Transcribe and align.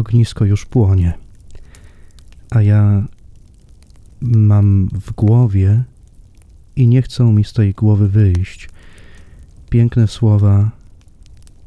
ognisko 0.00 0.44
już 0.44 0.66
płonie, 0.66 1.12
a 2.50 2.62
ja 2.62 3.06
mam 4.20 4.88
w 4.92 5.12
głowie 5.12 5.84
i 6.76 6.86
nie 6.86 7.02
chcą 7.02 7.32
mi 7.32 7.44
z 7.44 7.52
tej 7.52 7.72
głowy 7.72 8.08
wyjść 8.08 8.68
piękne 9.70 10.08
słowa 10.08 10.70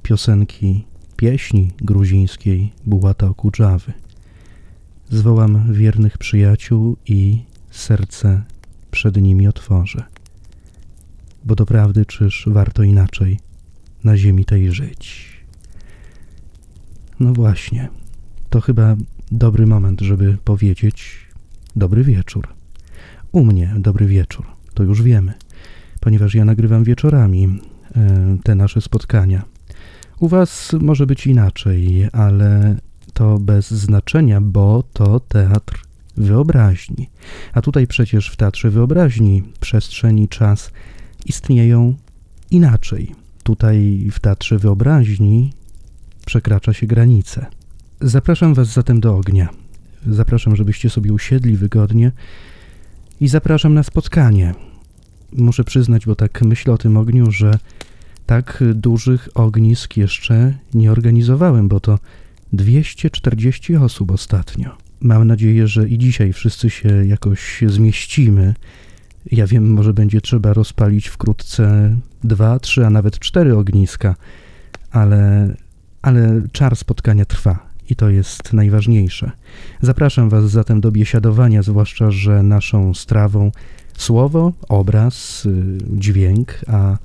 piosenki, 0.04 0.86
pieśni 1.18 1.71
gruzińskiej 1.82 2.73
Bułata 2.86 3.27
Okudżawy. 3.27 3.93
Zwołam 5.09 5.73
wiernych 5.73 6.18
przyjaciół 6.18 6.97
i 7.07 7.43
serce 7.71 8.43
przed 8.91 9.21
nimi 9.21 9.47
otworzę. 9.47 10.04
Bo 11.45 11.55
doprawdy 11.55 12.05
czyż 12.05 12.45
warto 12.47 12.84
inaczej 12.84 13.39
na 14.04 14.18
ziemi 14.18 14.45
tej 14.45 14.71
żyć? 14.71 15.34
No 17.20 17.34
właśnie, 17.34 17.89
to 18.54 18.62
chyba 18.62 18.96
dobry 19.32 19.68
moment, 19.68 20.02
żeby 20.02 20.38
powiedzieć 20.43 21.28
dobry 21.75 22.04
wieczór. 22.04 22.48
U 23.32 23.46
mnie 23.46 23.74
dobry 23.78 24.06
wieczór, 24.06 24.46
to 24.74 24.84
już 24.84 25.02
wiemy, 25.02 25.34
ponieważ 26.00 26.36
ja 26.36 26.46
nagrywam 26.46 26.84
wieczorami 26.84 27.60
e, 27.96 28.38
te 28.43 28.56
nasze 28.56 28.82
spotkania. 28.82 29.43
U 30.20 30.28
was 30.28 30.71
może 30.79 31.06
być 31.06 31.28
inaczej, 31.28 32.08
ale 32.12 32.76
to 33.14 33.39
bez 33.39 33.72
znaczenia, 33.72 34.42
bo 34.42 34.84
to 34.94 35.20
teatr 35.20 35.84
wyobraźni. 36.17 37.09
A 37.54 37.62
tutaj 37.62 37.88
przecież 37.88 38.30
w 38.30 38.36
teatrze 38.36 38.70
wyobraźni 38.70 39.44
przestrzeń 39.59 40.20
i 40.20 40.28
czas 40.28 40.72
istnieją 41.26 41.95
inaczej. 42.52 43.16
Tutaj 43.44 44.08
w 44.12 44.20
teatrze 44.20 44.59
wyobraźni 44.59 45.54
przekracza 46.26 46.73
się 46.73 46.88
granice. 46.88 47.45
Zapraszam 48.06 48.54
Was 48.54 48.68
zatem 48.68 49.00
do 49.00 49.16
ognia. 49.16 49.50
Zapraszam, 50.08 50.56
żebyście 50.56 50.90
sobie 50.90 51.14
usiedli 51.14 51.58
wygodnie 51.58 52.12
i 53.20 53.28
zapraszam 53.28 53.73
na 53.73 53.84
spotkanie. 53.84 54.54
Muszę 55.38 55.64
przyznać, 55.64 56.06
bo 56.06 56.16
tak 56.16 56.42
myślę 56.42 56.73
o 56.73 56.78
tym 56.78 56.98
ogniu, 56.98 57.32
że 57.32 57.60
tak 58.26 58.64
dużych 58.73 59.30
ognisk 59.34 59.98
jeszcze 59.98 60.54
nie 60.73 60.92
organizowałem, 60.92 61.68
bo 61.68 61.80
to 61.80 62.00
240 62.54 63.76
osób 63.76 64.12
ostatnio. 64.12 64.78
Mam 65.02 65.28
nadzieję, 65.28 65.67
że 65.67 65.90
i 65.90 65.98
dzisiaj 65.98 66.34
wszyscy 66.34 66.70
się 66.70 67.06
jakoś 67.06 67.62
zmieścimy. 67.67 68.54
Ja 69.32 69.48
wiem, 69.48 69.72
może 69.72 69.94
będzie 69.94 70.22
trzeba 70.22 70.54
rozpalić 70.54 71.08
wkrótce 71.08 71.95
dwa, 72.23 72.60
trzy, 72.60 72.86
a 72.86 72.90
nawet 72.90 73.20
cztery 73.20 73.58
ogniska, 73.58 74.16
ale, 74.92 75.54
ale 76.02 76.42
czar 76.52 76.76
spotkania 76.76 77.26
trwa 77.26 77.73
i 77.89 77.95
to 77.95 78.09
jest 78.09 78.53
najważniejsze. 78.53 79.31
Zapraszam 79.81 80.30
Was 80.30 80.52
zatem 80.52 80.81
do 80.81 80.92
biesiadowania, 80.92 81.64
zwłaszcza, 81.64 82.12
że 82.12 82.44
naszą 82.44 82.94
strawą 82.94 83.52
słowo, 83.98 84.53
obraz, 84.70 85.45
y, 85.45 85.78
dźwięk, 85.98 86.59
a 86.67 86.98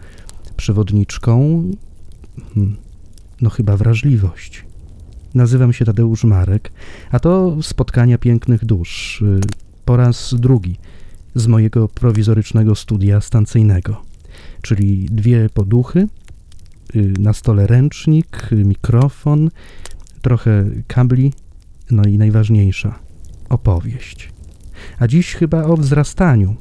przewodniczką, 0.56 1.62
hmm, 2.54 2.76
no 3.40 3.50
chyba 3.50 3.76
wrażliwość. 3.76 4.64
Nazywam 5.34 5.72
się 5.72 5.84
Tadeusz 5.84 6.24
Marek, 6.24 6.72
a 7.10 7.20
to 7.20 7.56
spotkania 7.62 8.18
pięknych 8.18 8.64
dusz. 8.64 9.22
Y, 9.22 9.40
po 9.84 9.96
raz 9.96 10.34
drugi 10.38 10.76
z 11.34 11.46
mojego 11.46 11.88
prowizorycznego 11.88 12.74
studia 12.74 13.20
stancyjnego, 13.20 14.02
czyli 14.62 15.06
dwie 15.10 15.48
poduchy, 15.54 16.08
y, 16.96 17.12
na 17.18 17.32
stole 17.32 17.66
ręcznik, 17.66 18.48
mikrofon, 18.52 19.50
trochę 20.28 20.64
kabli, 20.86 21.32
no 21.90 22.02
i 22.02 22.18
najważniejsza 22.18 22.98
opowieść. 23.48 24.32
A 24.98 25.06
dziś 25.06 25.34
chyba 25.34 25.64
o 25.64 25.76
wzrastaniu, 25.76 26.56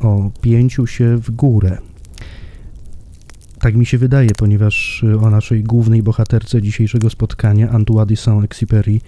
o 0.00 0.30
pięciu 0.40 0.86
się 0.86 1.16
w 1.16 1.30
górę. 1.30 1.78
Tak 3.58 3.76
mi 3.76 3.86
się 3.86 3.98
wydaje, 3.98 4.30
ponieważ 4.36 5.04
o 5.20 5.30
naszej 5.30 5.62
głównej 5.64 6.02
bohaterce 6.02 6.62
dzisiejszego 6.62 7.10
spotkania, 7.10 7.70
Antoine 7.70 8.06
de 8.06 8.16
Saint-Exupéry, 8.16 9.00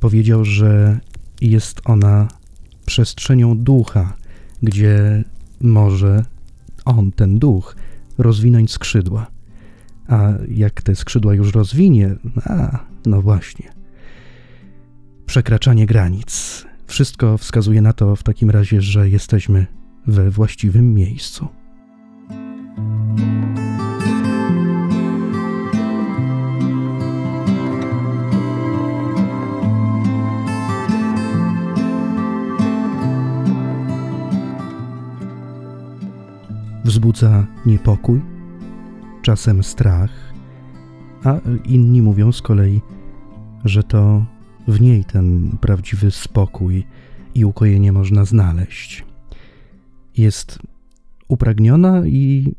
powiedział, 0.00 0.44
że 0.44 1.00
jest 1.40 1.80
ona 1.84 2.28
przestrzenią 2.86 3.58
ducha, 3.58 4.16
gdzie 4.62 5.24
może 5.60 6.24
on, 6.84 7.12
ten 7.12 7.38
duch, 7.38 7.76
rozwinąć 8.18 8.72
skrzydła. 8.72 9.26
A 10.08 10.32
jak 10.48 10.82
te 10.82 10.96
skrzydła 10.96 11.34
już 11.34 11.52
rozwinie, 11.52 12.16
a 12.44 12.89
no 13.06 13.22
właśnie. 13.22 13.72
Przekraczanie 15.26 15.86
granic. 15.86 16.64
Wszystko 16.86 17.38
wskazuje 17.38 17.82
na 17.82 17.92
to 17.92 18.16
w 18.16 18.22
takim 18.22 18.50
razie, 18.50 18.80
że 18.82 19.08
jesteśmy 19.08 19.66
we 20.06 20.30
właściwym 20.30 20.94
miejscu. 20.94 21.48
Wzbudza 36.84 37.46
niepokój, 37.66 38.20
czasem 39.22 39.62
strach, 39.62 40.10
a 41.24 41.40
inni 41.64 42.02
mówią 42.02 42.32
z 42.32 42.42
kolei, 42.42 42.80
że 43.64 43.82
to 43.82 44.26
w 44.68 44.80
niej 44.80 45.04
ten 45.04 45.58
prawdziwy 45.60 46.10
spokój 46.10 46.86
i 47.34 47.44
ukojenie 47.44 47.92
można 47.92 48.24
znaleźć. 48.24 49.04
Jest 50.16 50.58
upragniona 51.28 52.06
i 52.06 52.54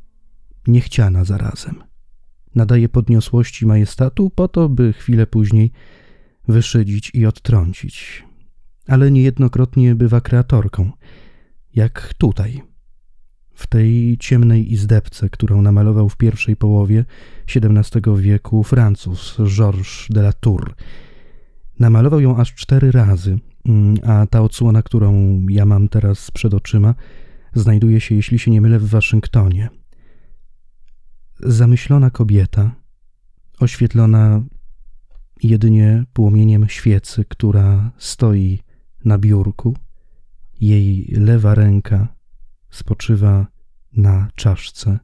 niechciana 0.67 1.23
zarazem. 1.23 1.83
Nadaje 2.55 2.89
podniosłości 2.89 3.65
majestatu 3.65 4.29
po 4.29 4.47
to, 4.47 4.69
by 4.69 4.93
chwilę 4.93 5.27
później 5.27 5.71
wyszydzić 6.47 7.11
i 7.13 7.25
odtrącić. 7.25 8.23
Ale 8.87 9.11
niejednokrotnie 9.11 9.95
bywa 9.95 10.21
kreatorką, 10.21 10.91
jak 11.75 12.13
tutaj, 12.17 12.61
w 13.61 13.67
tej 13.67 14.17
ciemnej 14.17 14.73
izdebce, 14.73 15.29
którą 15.29 15.61
namalował 15.61 16.09
w 16.09 16.17
pierwszej 16.17 16.55
połowie 16.55 17.05
XVII 17.55 18.01
wieku 18.17 18.63
Francuz 18.63 19.37
Georges 19.47 20.05
de 20.09 20.21
la 20.21 20.33
Tour. 20.33 20.75
Namalował 21.79 22.19
ją 22.19 22.37
aż 22.37 22.53
cztery 22.55 22.91
razy, 22.91 23.39
mm, 23.65 23.95
a 24.03 24.27
ta 24.27 24.41
odsłona, 24.41 24.81
którą 24.81 25.41
ja 25.49 25.65
mam 25.65 25.89
teraz 25.89 26.31
przed 26.31 26.53
oczyma, 26.53 26.95
znajduje 27.53 28.01
się, 28.01 28.15
jeśli 28.15 28.39
się 28.39 28.51
nie 28.51 28.61
mylę, 28.61 28.79
w 28.79 28.89
Waszyngtonie. 28.89 29.69
Zamyślona 31.39 32.09
kobieta, 32.09 32.71
oświetlona 33.59 34.43
jedynie 35.43 36.03
płomieniem 36.13 36.69
świecy, 36.69 37.25
która 37.25 37.91
stoi 37.97 38.59
na 39.05 39.17
biurku, 39.17 39.75
jej 40.61 41.13
lewa 41.17 41.55
ręka 41.55 42.07
spoczywa 42.69 43.47
na 43.93 44.29
czaszce 44.35 44.99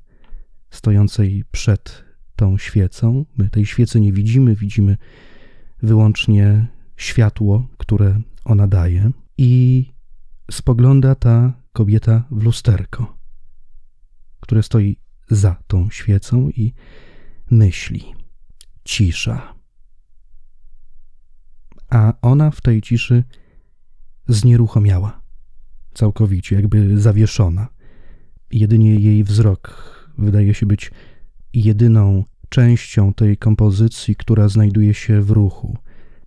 stojącej 0.70 1.44
przed 1.52 2.06
tą 2.36 2.58
świecą. 2.58 3.26
My 3.38 3.50
tej 3.50 3.66
świecy 3.66 4.00
nie 4.00 4.14
widzimy, 4.14 4.56
widzimy 4.56 4.98
wyłącznie 5.82 6.68
światło, 6.98 7.68
które 7.78 8.22
ona 8.46 8.68
daje, 8.68 9.12
i 9.38 9.86
spogląda 10.52 11.16
ta 11.16 11.54
kobieta 11.74 12.24
w 12.32 12.44
lusterko, 12.44 13.18
które 14.40 14.64
stoi 14.64 14.98
za 15.30 15.56
tą 15.68 15.90
świecą 15.90 16.50
i 16.50 16.74
myśli. 17.52 18.14
Cisza. 18.84 19.54
A 21.90 22.14
ona 22.22 22.52
w 22.52 22.62
tej 22.62 22.82
ciszy 22.82 23.24
znieruchomiała, 24.28 25.22
całkowicie, 25.94 26.56
jakby 26.56 27.02
zawieszona. 27.02 27.68
Jedynie 28.52 28.96
jej 28.96 29.24
wzrok 29.24 29.88
wydaje 30.18 30.54
się 30.54 30.66
być 30.66 30.92
jedyną 31.54 32.24
częścią 32.50 33.14
tej 33.14 33.38
kompozycji, 33.38 34.16
która 34.16 34.48
znajduje 34.48 34.94
się 34.94 35.22
w 35.22 35.32
ruchu. 35.32 35.78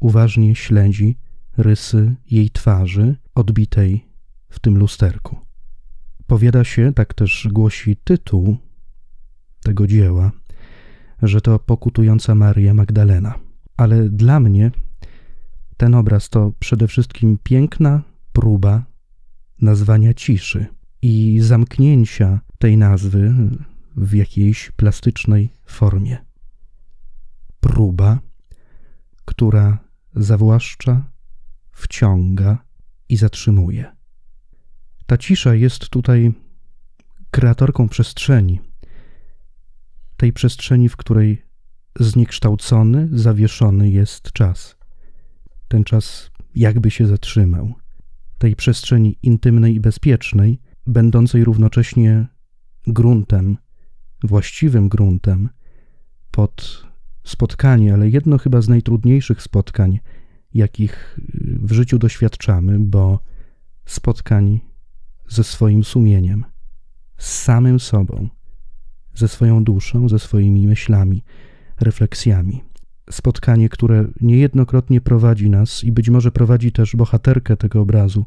Uważnie 0.00 0.55
śledzi 0.55 1.17
rysy 1.56 2.14
jej 2.31 2.50
twarzy 2.50 3.17
odbitej 3.34 4.05
w 4.49 4.58
tym 4.58 4.78
lusterku. 4.78 5.37
Powiada 6.26 6.64
się, 6.64 6.93
tak 6.94 7.14
też 7.14 7.49
głosi 7.52 7.96
tytuł 7.96 8.56
tego 9.62 9.87
dzieła, 9.87 10.32
że 11.22 11.40
to 11.40 11.58
pokutująca 11.58 12.34
Maria 12.34 12.75
Magdalena. 12.75 13.34
Ale 13.76 14.08
dla 14.08 14.40
mnie 14.40 14.70
ten 15.76 15.94
obraz 15.94 16.28
to 16.28 16.52
przede 16.58 16.88
wszystkim 16.88 17.38
piękna 17.43 18.02
próba 18.32 18.84
nazwania 19.61 20.14
ciszy 20.14 20.67
i 21.02 21.41
zamknięcia 21.41 22.41
tej 22.58 22.76
nazwy 22.76 23.35
w 23.97 24.14
jakiejś 24.14 24.70
plastycznej 24.70 25.50
formie. 25.64 26.19
Próba, 27.61 28.20
która 29.25 29.79
zawłaszcza, 30.14 31.11
wciąga 31.73 32.64
i 33.08 33.17
zatrzymuje. 33.17 33.97
Ta 35.06 35.19
cisza 35.19 35.55
jest 35.55 35.88
tutaj 35.88 36.32
kreatorką 37.31 37.88
przestrzeni, 37.88 38.61
tej 40.17 40.32
przestrzeni, 40.32 40.88
w 40.88 40.96
której 40.96 41.43
zniekształcony, 42.00 43.08
zawieszony 43.12 43.91
jest 43.91 44.32
czas. 44.32 44.76
Ten 45.69 45.85
czas 45.85 46.31
jakby 46.55 46.91
się 46.91 47.06
zatrzymał. 47.06 47.75
Tej 48.38 48.56
przestrzeni 48.56 49.19
intymnej 49.23 49.75
i 49.75 49.81
bezpiecznej, 49.81 50.61
będącej 50.90 51.44
równocześnie 51.44 52.26
gruntem, 52.87 53.56
właściwym 54.22 54.88
gruntem 54.88 55.48
pod 56.31 56.84
spotkanie, 57.25 57.94
ale 57.94 58.08
jedno 58.08 58.38
chyba 58.38 58.60
z 58.60 58.69
najtrudniejszych 58.69 59.42
spotkań, 59.42 60.00
jakich 60.54 61.19
w 61.62 61.72
życiu 61.72 61.98
doświadczamy, 61.98 62.78
bo 62.78 63.20
spotkań 63.84 64.60
ze 65.28 65.44
swoim 65.44 65.84
sumieniem, 65.84 66.44
z 67.16 67.43
samym 67.43 67.81
sobą, 67.81 68.28
ze 69.14 69.28
swoją 69.28 69.64
duszą, 69.64 70.08
ze 70.08 70.19
swoimi 70.19 70.66
myślami, 70.66 71.22
refleksjami. 71.81 72.62
Spotkanie, 73.10 73.69
które 73.69 74.04
niejednokrotnie 74.20 75.00
prowadzi 75.00 75.50
nas 75.50 75.84
i 75.84 75.93
być 75.93 76.10
może 76.10 76.32
prowadzi 76.32 76.72
też 76.72 76.96
bohaterkę 76.96 77.56
tego 77.56 77.81
obrazu 77.81 78.26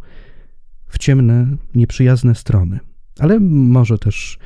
w 0.94 0.98
ciemne, 0.98 1.57
nieprzyjazne 1.75 2.36
strony, 2.36 2.80
ale 3.19 3.40
może 3.40 3.98
też 3.98 4.38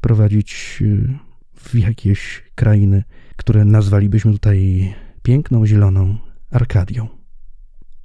prowadzić 0.00 0.78
y, 0.80 1.18
w 1.54 1.74
jakieś 1.74 2.42
krainy, 2.54 3.04
które 3.36 3.64
nazwalibyśmy 3.64 4.32
tutaj 4.32 4.94
piękną, 5.22 5.66
zieloną 5.66 6.16
Arkadią. 6.50 7.08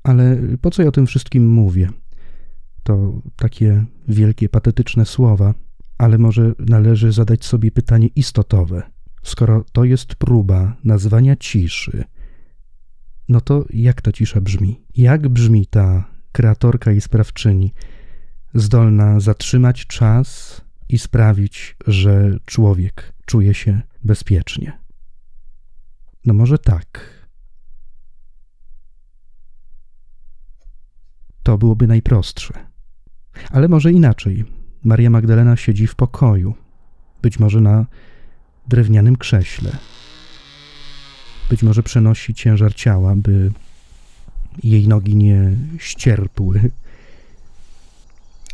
Ale 0.04 0.38
po 0.62 0.72
co 0.72 0.82
ja 0.82 0.88
o 0.90 0.92
tym 0.92 1.08
wszystkim 1.08 1.50
mówię? 1.50 1.90
To 2.84 3.22
takie 3.36 3.86
wielkie, 4.08 4.50
patetyczne 4.50 5.06
słowa, 5.06 5.54
ale 5.98 6.18
może 6.18 6.54
należy 6.60 7.12
zadać 7.12 7.46
sobie 7.46 7.72
pytanie 7.72 8.08
istotowe. 8.08 8.84
Skoro 9.24 9.66
to 9.72 9.84
jest 9.84 10.16
próba 10.16 10.76
nazwania 10.84 11.36
ciszy, 11.36 12.04
no 13.30 13.42
to 13.42 13.66
jak 13.70 14.02
ta 14.02 14.12
cisza 14.12 14.42
brzmi? 14.42 14.82
Jak 14.96 15.28
brzmi 15.28 15.66
ta 15.66 16.17
kreatorka 16.38 16.92
i 16.92 17.02
sprawczyni, 17.02 17.74
zdolna 18.54 19.20
zatrzymać 19.20 19.88
czas 19.88 20.62
i 20.90 20.98
sprawić, 20.98 21.76
że 21.88 22.40
człowiek 22.46 23.14
czuje 23.26 23.54
się 23.54 23.82
bezpiecznie? 24.04 24.80
No 26.26 26.34
może 26.34 26.58
tak. 26.58 27.10
To 31.44 31.58
byłoby 31.58 31.88
najprostsze. 31.88 32.54
Ale 33.52 33.68
może 33.68 33.92
inaczej. 33.92 34.46
Maria 34.84 35.10
Magdalena 35.10 35.56
siedzi 35.56 35.88
w 35.88 35.96
pokoju, 35.96 36.56
być 37.22 37.40
może 37.40 37.62
na 37.62 37.86
drewnianym 38.68 39.16
krześle. 39.16 39.72
Być 41.50 41.64
może 41.64 41.84
przenosi 41.84 42.34
ciężar 42.34 42.76
ciała, 42.76 43.16
by 43.16 43.52
jej 44.64 44.88
nogi 44.88 45.16
nie 45.16 45.52
ścierpły. 45.80 46.72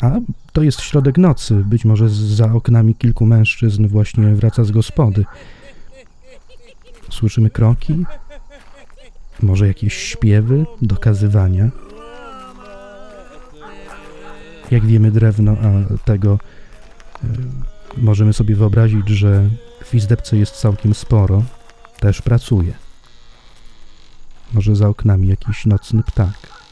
A 0.01 0.11
to 0.53 0.63
jest 0.63 0.81
środek 0.81 1.17
nocy, 1.17 1.55
być 1.55 1.85
może 1.85 2.09
za 2.09 2.53
oknami 2.53 2.95
kilku 2.95 3.25
mężczyzn 3.25 3.87
właśnie 3.87 4.35
wraca 4.35 4.63
z 4.63 4.71
gospody. 4.71 5.25
Słyszymy 7.09 7.49
kroki, 7.49 8.05
może 9.41 9.67
jakieś 9.67 9.93
śpiewy, 9.93 10.65
dokazywania. 10.81 11.69
Jak 14.71 14.85
wiemy 14.85 15.11
drewno, 15.11 15.51
a 15.51 15.97
tego 16.05 16.39
y, 17.23 17.27
możemy 17.97 18.33
sobie 18.33 18.55
wyobrazić, 18.55 19.09
że 19.09 19.49
w 19.85 19.95
izdebce 19.95 20.37
jest 20.37 20.55
całkiem 20.55 20.93
sporo, 20.93 21.43
też 21.99 22.21
pracuje. 22.21 22.82
Może 24.53 24.75
za 24.75 24.87
oknami 24.87 25.27
jakiś 25.27 25.65
nocny 25.65 26.03
ptak. 26.03 26.63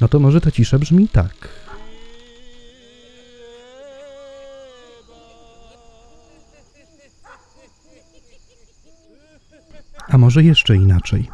No 0.00 0.08
to 0.08 0.20
może 0.20 0.40
ta 0.40 0.50
cisza 0.50 0.78
brzmi 0.78 1.08
tak. 1.08 1.48
A 10.08 10.18
może 10.18 10.42
jeszcze 10.42 10.76
inaczej. 10.76 11.28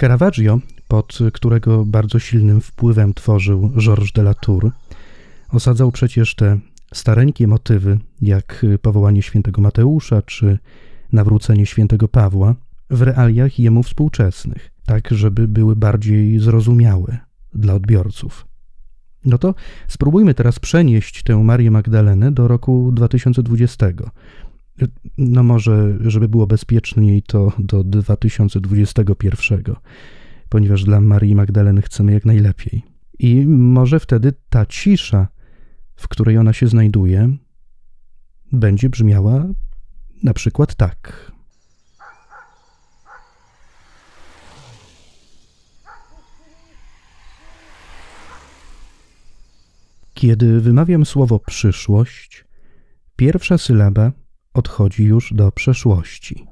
Caravaggio, 0.00 0.58
pod 0.88 1.18
którego 1.32 1.84
bardzo 1.84 2.18
silnym 2.18 2.60
wpływem 2.60 3.14
tworzył 3.14 3.72
Georges 3.78 4.12
de 4.12 4.22
la 4.22 4.34
Tour, 4.34 4.70
osadzał 5.52 5.92
przecież 5.92 6.34
te 6.34 6.58
stareńkie 6.94 7.46
motywy, 7.46 7.98
jak 8.22 8.66
powołanie 8.82 9.22
świętego 9.22 9.62
Mateusza 9.62 10.22
czy 10.22 10.58
nawrócenie 11.12 11.66
świętego 11.66 12.08
Pawła, 12.08 12.54
w 12.90 13.02
realiach 13.02 13.58
jemu 13.58 13.82
współczesnych, 13.82 14.72
tak 14.86 15.08
żeby 15.10 15.48
były 15.48 15.76
bardziej 15.76 16.38
zrozumiałe 16.38 17.18
dla 17.54 17.74
odbiorców. 17.74 18.46
No 19.24 19.38
to 19.38 19.54
spróbujmy 19.88 20.34
teraz 20.34 20.58
przenieść 20.58 21.22
tę 21.22 21.36
Marię 21.36 21.70
Magdalenę 21.70 22.32
do 22.32 22.48
roku 22.48 22.92
2020. 22.92 23.86
No 25.18 25.42
może, 25.42 25.96
żeby 26.00 26.28
było 26.28 26.46
bezpieczniej, 26.46 27.22
to 27.22 27.52
do 27.58 27.84
2021, 27.84 29.62
ponieważ 30.48 30.84
dla 30.84 31.00
Marii 31.00 31.34
Magdaleny 31.34 31.82
chcemy 31.82 32.12
jak 32.12 32.24
najlepiej. 32.24 32.82
I 33.18 33.46
może 33.46 34.00
wtedy 34.00 34.32
ta 34.48 34.66
cisza, 34.66 35.28
w 35.96 36.08
której 36.08 36.38
ona 36.38 36.52
się 36.52 36.66
znajduje, 36.66 37.36
będzie 38.52 38.90
brzmiała 38.90 39.46
na 40.22 40.34
przykład 40.34 40.74
tak. 40.74 41.32
Kiedy 50.16 50.60
wymawiam 50.60 51.06
słowo 51.06 51.38
przyszłość, 51.38 52.44
pierwsza 53.16 53.58
sylaba 53.58 54.12
odchodzi 54.54 55.04
już 55.04 55.32
do 55.34 55.52
przeszłości. 55.52 56.46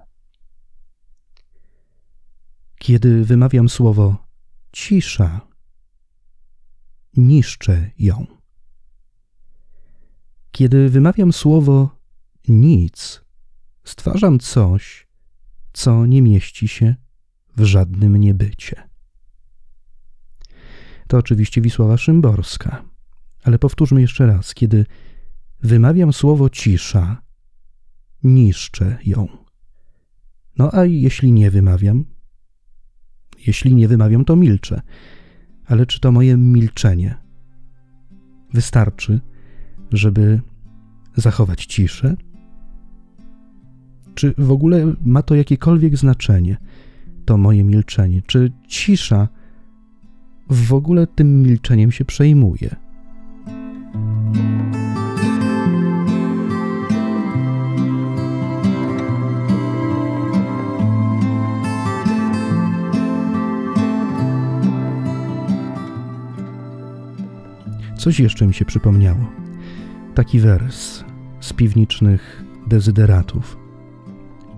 Kiedy 2.79 3.25
wymawiam 3.25 3.69
słowo 3.69 4.27
cisza, 4.73 5.41
niszczę 7.17 7.91
ją. 7.99 8.27
Kiedy 10.51 10.89
wymawiam 10.89 11.33
słowo 11.33 11.99
nic, 12.49 13.25
stwarzam 13.85 14.39
coś, 14.39 15.07
co 15.73 16.07
nie 16.07 16.23
mieści 16.23 16.69
się 16.69 16.95
w 17.57 17.65
żadnym 17.65 18.17
niebycie. 18.17 18.89
To 21.09 21.19
oczywiście 21.19 21.61
Wisława 21.61 21.97
Szymborska, 21.97 22.94
ale 23.45 23.59
powtórzmy 23.59 24.01
jeszcze 24.01 24.27
raz, 24.27 24.55
kiedy 24.55 24.87
wymawiam 25.63 26.13
słowo 26.13 26.51
cisza, 26.51 27.23
niszczę 28.23 28.99
ją. 29.07 29.29
No 30.59 30.71
a 30.73 30.85
jeśli 30.85 31.33
nie 31.33 31.51
wymawiam? 31.51 32.05
Jeśli 33.47 33.75
nie 33.75 33.89
wymawiam, 33.89 34.25
to 34.25 34.37
milczę. 34.37 34.83
Ale 35.67 35.87
czy 35.87 36.01
to 36.01 36.13
moje 36.13 36.37
milczenie 36.37 37.15
wystarczy, 38.53 39.21
żeby 39.93 40.41
zachować 41.17 41.67
ciszę? 41.67 42.17
Czy 44.15 44.35
w 44.39 44.51
ogóle 44.51 44.95
ma 45.05 45.23
to 45.23 45.35
jakiekolwiek 45.35 45.97
znaczenie, 45.97 46.57
to 47.25 47.39
moje 47.39 47.65
milczenie? 47.65 48.23
Czy 48.27 48.53
cisza 48.69 49.29
w 50.51 50.73
ogóle 50.73 51.07
tym 51.07 51.43
milczeniem 51.43 51.93
się 51.93 52.05
przejmuje? 52.05 52.84
Coś 68.05 68.21
jeszcze 68.21 68.47
mi 68.47 68.55
się 68.55 68.65
przypomniało. 68.65 69.31
Taki 70.15 70.41
wers 70.41 71.05
z 71.41 71.53
piwniczych 71.53 72.45
dezyderatów. 72.67 73.59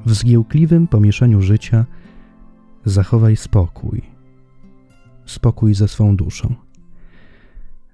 W 0.07 0.15
zgiełkliwym 0.15 0.89
pomieszaniu 0.89 1.43
życia 1.43 1.85
zachowaj 2.85 3.37
spokój. 3.37 4.03
Spokój 5.27 5.75
ze 5.75 5.89
swą 5.89 6.17
duszą. 6.17 6.55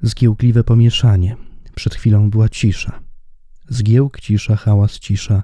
Zgiełkliwe 0.02 0.64
pomieszanie. 0.64 1.36
Przed 1.74 1.94
chwilą 1.94 2.30
była 2.30 2.48
cisza. 2.48 3.00
Zgiełk, 3.68 4.20
cisza, 4.20 4.56
hałas, 4.56 4.98
cisza, 4.98 5.42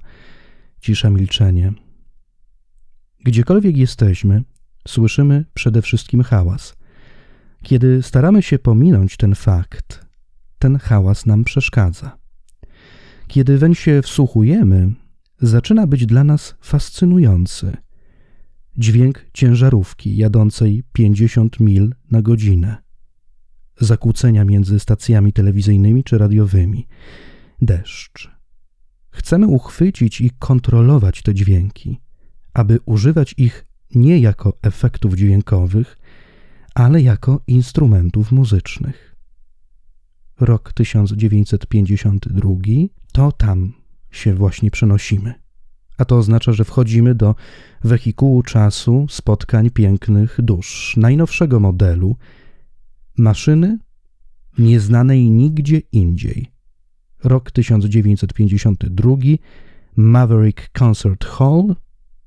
cisza, 0.81 1.11
milczenie. 1.11 1.73
Gdziekolwiek 3.25 3.77
jesteśmy, 3.77 4.43
słyszymy 4.89 5.45
przede 5.55 5.83
wszystkim 5.83 6.23
hałas. 6.23 6.77
Kiedy 7.63 8.03
staramy 8.03 8.43
się 8.43 8.59
pominąć 8.59 9.17
ten 9.17 9.35
fakt, 9.35 10.07
ten 10.59 10.79
hałas 10.79 11.27
nam 11.27 11.45
przeszkadza. 11.45 12.19
Kiedy 13.27 13.59
weń 13.59 13.75
się 13.75 14.03
wsłuchujemy, 14.03 14.93
zaczyna 15.41 15.87
być 15.87 16.07
dla 16.07 16.25
nas 16.25 16.55
fascynujący. 16.61 17.77
Dźwięk 18.77 19.27
ciężarówki 19.35 20.17
jadącej 20.17 20.85
50 20.93 21.61
mil 21.61 21.95
na 22.11 22.23
godzinę, 22.23 22.77
zakłócenia 23.81 24.45
między 24.45 24.79
stacjami 24.79 25.33
telewizyjnymi 25.33 26.05
czy 26.05 26.19
radiowymi, 26.19 26.87
deszcz. 27.63 28.31
Chcemy 29.11 29.47
uchwycić 29.47 30.21
i 30.21 30.31
kontrolować 30.31 31.23
te 31.23 31.35
dźwięki, 31.35 32.01
aby 32.55 32.79
używać 32.87 33.35
ich 33.37 33.65
nie 33.95 34.19
jako 34.19 34.59
efektów 34.63 35.15
dźwiękowych, 35.15 35.99
ale 36.75 37.03
jako 37.03 37.41
instrumentów 37.47 38.33
muzycznych. 38.33 39.17
Rok 40.41 40.73
1952 40.73 42.51
to 43.13 43.33
tam 43.33 43.73
się 44.11 44.35
właśnie 44.35 44.71
przenosimy. 44.71 45.35
A 45.99 46.05
to 46.05 46.17
oznacza, 46.17 46.53
że 46.53 46.65
wchodzimy 46.65 47.15
do 47.15 47.35
wehikułu 47.85 48.43
czasu 48.43 49.07
spotkań 49.11 49.71
pięknych 49.71 50.39
dusz, 50.43 50.95
najnowszego 50.97 51.61
modelu, 51.61 52.17
maszyny 53.19 53.79
nieznanej 54.59 55.31
nigdzie 55.31 55.79
indziej. 55.93 56.53
Rok 57.25 57.51
1952, 57.51 59.17
Maverick 59.97 60.69
Concert 60.79 61.25
Hall, 61.25 61.77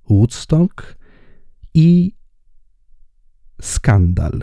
Woodstock 0.10 0.98
i 1.74 2.16
skandal. 3.62 4.42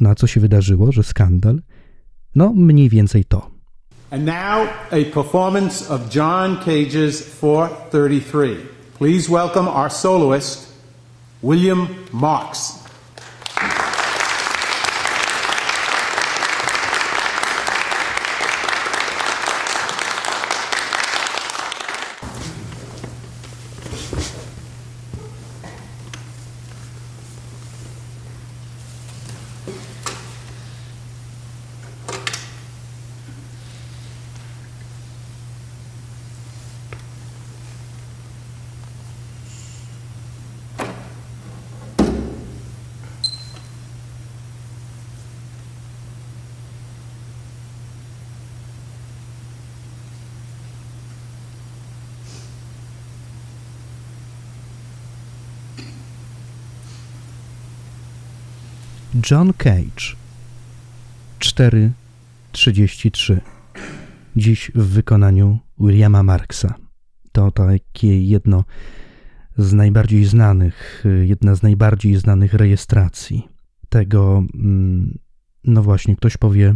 Na 0.00 0.14
co 0.14 0.26
się 0.26 0.40
wydarzyło, 0.40 0.92
że 0.92 1.02
skandal? 1.02 1.62
No, 2.34 2.52
mniej 2.52 2.88
więcej 2.88 3.24
to. 3.24 3.50
And 4.10 4.24
now 4.24 4.68
a 4.90 5.04
performance 5.14 5.94
of 5.94 6.14
John 6.14 6.56
Cage's 6.56 7.22
433. 7.40 8.56
Please 8.98 9.28
welcome 9.28 9.68
our 9.68 9.92
soloist, 9.92 10.72
William 11.42 11.88
Marks. 12.12 12.87
John 59.30 59.52
Cage. 59.52 60.16
4.33 61.38 63.40
Dziś 64.36 64.70
w 64.74 64.84
wykonaniu 64.84 65.58
Williama 65.80 66.22
Marksa. 66.22 66.74
To 67.32 67.50
takie 67.50 68.22
jedno 68.22 68.64
z 69.56 69.72
najbardziej 69.72 70.24
znanych, 70.24 71.04
jedna 71.22 71.54
z 71.54 71.62
najbardziej 71.62 72.16
znanych 72.16 72.54
rejestracji 72.54 73.48
tego, 73.88 74.44
mm, 74.54 75.18
no 75.64 75.82
właśnie, 75.82 76.16
ktoś 76.16 76.36
powie 76.36 76.74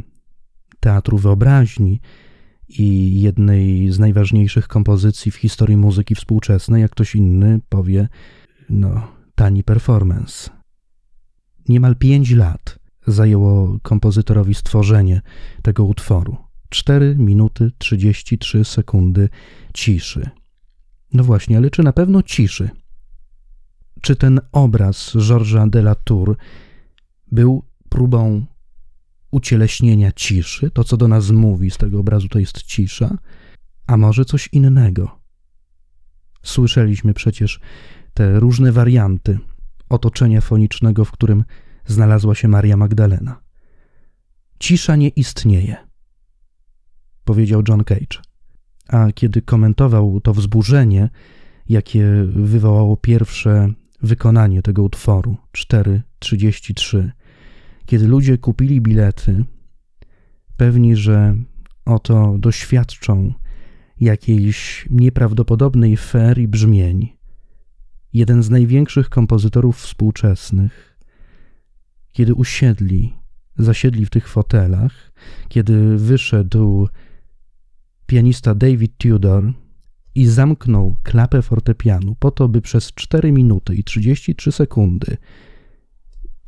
teatru 0.80 1.18
wyobraźni 1.18 2.00
i 2.68 3.20
jednej 3.20 3.92
z 3.92 3.98
najważniejszych 3.98 4.68
kompozycji 4.68 5.32
w 5.32 5.36
historii 5.36 5.76
muzyki 5.76 6.14
współczesnej, 6.14 6.82
jak 6.82 6.90
ktoś 6.90 7.14
inny 7.14 7.60
powie, 7.68 8.08
no, 8.70 9.08
tani 9.34 9.64
performance 9.64 10.61
Niemal 11.68 11.96
pięć 11.96 12.30
lat 12.30 12.78
zajęło 13.06 13.78
kompozytorowi 13.82 14.54
stworzenie 14.54 15.20
tego 15.62 15.84
utworu. 15.84 16.36
4 16.68 17.16
minuty 17.18 17.70
33 17.78 18.64
sekundy 18.64 19.28
ciszy. 19.74 20.30
No 21.12 21.24
właśnie, 21.24 21.56
ale 21.56 21.70
czy 21.70 21.82
na 21.82 21.92
pewno 21.92 22.22
ciszy? 22.22 22.70
Czy 24.00 24.16
ten 24.16 24.40
obraz 24.52 25.12
Georgesa 25.18 25.66
de 25.66 25.78
la 25.78 25.94
Tour 25.94 26.36
był 27.32 27.64
próbą 27.88 28.46
ucieleśnienia 29.30 30.12
ciszy? 30.12 30.70
To, 30.70 30.84
co 30.84 30.96
do 30.96 31.08
nas 31.08 31.30
mówi 31.30 31.70
z 31.70 31.76
tego 31.76 32.00
obrazu, 32.00 32.28
to 32.28 32.38
jest 32.38 32.62
cisza, 32.62 33.18
a 33.86 33.96
może 33.96 34.24
coś 34.24 34.48
innego? 34.52 35.18
Słyszeliśmy 36.42 37.14
przecież 37.14 37.60
te 38.14 38.40
różne 38.40 38.72
warianty 38.72 39.38
otoczenia 39.92 40.40
fonicznego, 40.40 41.04
w 41.04 41.10
którym 41.10 41.44
znalazła 41.86 42.34
się 42.34 42.48
Maria 42.48 42.76
Magdalena. 42.76 43.40
Cisza 44.58 44.96
nie 44.96 45.08
istnieje, 45.08 45.76
powiedział 47.24 47.62
John 47.68 47.84
Cage. 47.84 48.22
A 48.88 49.12
kiedy 49.12 49.42
komentował 49.42 50.20
to 50.20 50.34
wzburzenie, 50.34 51.10
jakie 51.68 52.24
wywołało 52.24 52.96
pierwsze 52.96 53.68
wykonanie 54.02 54.62
tego 54.62 54.82
utworu 54.82 55.36
4.33, 55.52 57.10
kiedy 57.86 58.08
ludzie 58.08 58.38
kupili 58.38 58.80
bilety, 58.80 59.44
pewni, 60.56 60.96
że 60.96 61.36
oto 61.84 62.38
doświadczą 62.38 63.34
jakiejś 64.00 64.86
nieprawdopodobnej 64.90 65.96
ferii 65.96 66.48
brzmień, 66.48 67.12
jeden 68.12 68.42
z 68.42 68.50
największych 68.50 69.08
kompozytorów 69.08 69.76
współczesnych, 69.78 70.98
kiedy 72.12 72.34
usiedli, 72.34 73.14
zasiedli 73.58 74.06
w 74.06 74.10
tych 74.10 74.28
fotelach, 74.28 75.12
kiedy 75.48 75.96
wyszedł 75.98 76.88
pianista 78.06 78.54
David 78.54 78.96
Tudor 78.98 79.52
i 80.14 80.26
zamknął 80.26 80.96
klapę 81.02 81.42
fortepianu 81.42 82.14
po 82.14 82.30
to, 82.30 82.48
by 82.48 82.60
przez 82.60 82.92
4 82.92 83.32
minuty 83.32 83.74
i 83.74 83.84
33 83.84 84.52
sekundy 84.52 85.16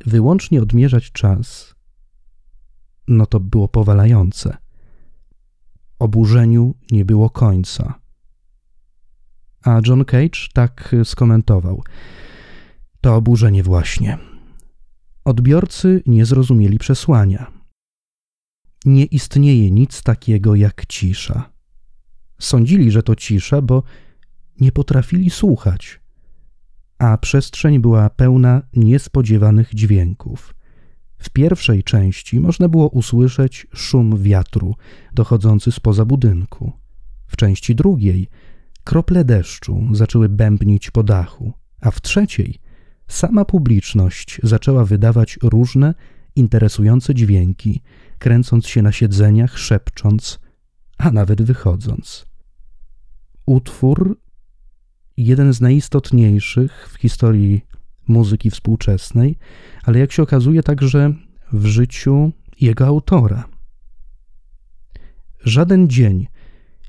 wyłącznie 0.05 0.61
odmierzać 0.61 1.11
czas, 1.11 1.75
no 3.07 3.25
to 3.25 3.39
było 3.39 3.67
powalające. 3.67 4.57
Oburzeniu 5.99 6.75
nie 6.91 7.05
było 7.05 7.29
końca. 7.29 8.04
A 9.65 9.81
John 9.87 10.05
Cage 10.05 10.47
tak 10.53 10.95
skomentował: 11.03 11.83
To 13.01 13.15
oburzenie 13.15 13.63
właśnie. 13.63 14.17
Odbiorcy 15.25 16.03
nie 16.05 16.25
zrozumieli 16.25 16.79
przesłania. 16.79 17.51
Nie 18.85 19.05
istnieje 19.05 19.71
nic 19.71 20.03
takiego 20.03 20.55
jak 20.55 20.85
cisza. 20.85 21.49
Sądzili, 22.39 22.91
że 22.91 23.03
to 23.03 23.15
cisza, 23.15 23.61
bo 23.61 23.83
nie 24.59 24.71
potrafili 24.71 25.29
słuchać, 25.29 25.99
a 26.97 27.17
przestrzeń 27.17 27.79
była 27.79 28.09
pełna 28.09 28.61
niespodziewanych 28.73 29.73
dźwięków. 29.73 30.55
W 31.17 31.29
pierwszej 31.29 31.83
części 31.83 32.39
można 32.39 32.69
było 32.69 32.89
usłyszeć 32.89 33.67
szum 33.73 34.23
wiatru 34.23 34.75
dochodzący 35.13 35.71
spoza 35.71 36.05
budynku. 36.05 36.71
W 37.27 37.37
części 37.37 37.75
drugiej 37.75 38.27
krople 38.85 39.25
deszczu 39.25 39.87
zaczęły 39.91 40.29
bębnić 40.29 40.91
po 40.91 41.03
dachu, 41.03 41.53
a 41.81 41.91
w 41.91 42.01
trzeciej 42.01 42.59
sama 43.07 43.45
publiczność 43.45 44.39
zaczęła 44.43 44.85
wydawać 44.85 45.39
różne 45.43 45.93
interesujące 46.35 47.15
dźwięki, 47.15 47.81
kręcąc 48.19 48.67
się 48.67 48.81
na 48.81 48.91
siedzeniach, 48.91 49.57
szepcząc, 49.57 50.39
a 50.97 51.11
nawet 51.11 51.41
wychodząc. 51.41 52.25
Utwór, 53.45 54.19
jeden 55.17 55.53
z 55.53 55.61
najistotniejszych 55.61 56.89
w 56.93 56.95
historii 56.95 57.61
muzyki 58.07 58.49
współczesnej, 58.51 59.37
ale 59.83 59.99
jak 59.99 60.11
się 60.11 60.23
okazuje, 60.23 60.63
także 60.63 61.13
w 61.53 61.65
życiu 61.65 62.31
jego 62.61 62.85
autora. 62.87 63.49
Żaden 65.43 65.89
dzień 65.89 66.27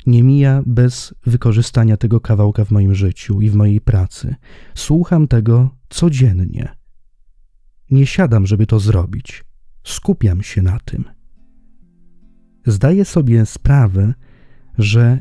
Nie 0.07 0.23
mija 0.23 0.63
bez 0.67 1.15
wykorzystania 1.27 1.97
tego 1.97 2.21
kawałka 2.21 2.65
w 2.65 2.71
moim 2.71 2.95
życiu 2.95 3.41
i 3.41 3.51
w 3.51 3.55
mojej 3.55 3.81
pracy. 3.81 4.35
Słucham 4.75 5.29
tego 5.29 5.71
codziennie. 5.89 6.69
Nie 7.91 8.07
siadam, 8.07 8.47
żeby 8.47 8.67
to 8.67 8.81
zrobić. 8.81 9.45
Skupiam 9.85 10.43
się 10.43 10.63
na 10.63 10.79
tym. 10.81 11.05
Zdaję 12.67 13.05
sobie 13.05 13.47
sprawę, 13.47 14.15
że 14.79 15.19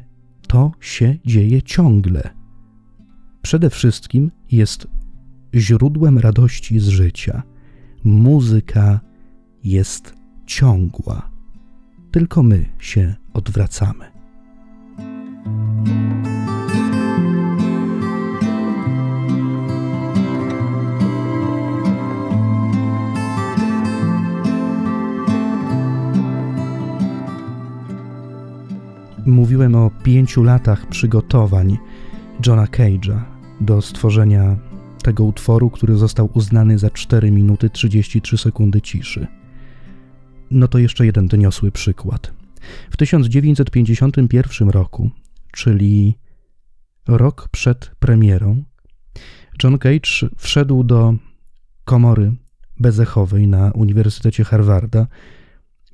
to 0.47 0.71
się 0.79 1.15
dzieje 1.25 1.61
ciągle. 1.61 2.29
Przede 3.41 3.69
wszystkim 3.69 4.31
jest 4.51 4.87
źródłem 5.55 6.17
radości 6.17 6.79
z 6.79 6.87
życia. 6.87 7.43
Muzyka 8.03 8.99
jest 9.63 10.13
ciągła. 10.45 11.31
Tylko 12.11 12.43
my 12.43 12.65
się 12.79 13.15
odwracamy. 13.33 14.14
Mówiłem 29.25 29.75
o 29.75 29.91
pięciu 30.03 30.43
latach 30.43 30.89
przygotowań 30.89 31.77
Johna 32.45 32.65
Cage'a 32.65 33.19
do 33.61 33.81
stworzenia 33.81 34.55
tego 35.03 35.23
utworu, 35.23 35.69
który 35.69 35.95
został 35.95 36.29
uznany 36.33 36.77
za 36.77 36.89
4 36.89 37.31
minuty 37.31 37.69
33 37.69 38.37
sekundy 38.37 38.81
ciszy. 38.81 39.27
No 40.51 40.67
to 40.67 40.77
jeszcze 40.77 41.05
jeden 41.05 41.27
doniosły 41.27 41.71
przykład. 41.71 42.33
W 42.89 42.97
1951 42.97 44.69
roku, 44.69 45.09
czyli 45.55 46.17
rok 47.07 47.47
przed 47.51 47.95
premierą, 47.99 48.63
John 49.63 49.77
Cage 49.77 50.29
wszedł 50.37 50.83
do 50.83 51.13
komory 51.85 52.33
bezechowej 52.79 53.47
na 53.47 53.71
Uniwersytecie 53.71 54.43
Harvarda, 54.43 55.07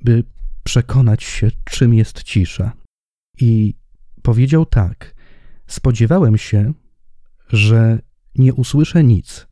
by 0.04 0.24
przekonać 0.64 1.24
się, 1.24 1.50
czym 1.64 1.94
jest 1.94 2.22
cisza. 2.22 2.72
I 3.40 3.74
powiedział 4.22 4.66
tak: 4.66 5.14
Spodziewałem 5.66 6.38
się, 6.38 6.72
że 7.48 7.98
nie 8.34 8.54
usłyszę 8.54 9.04
nic, 9.04 9.46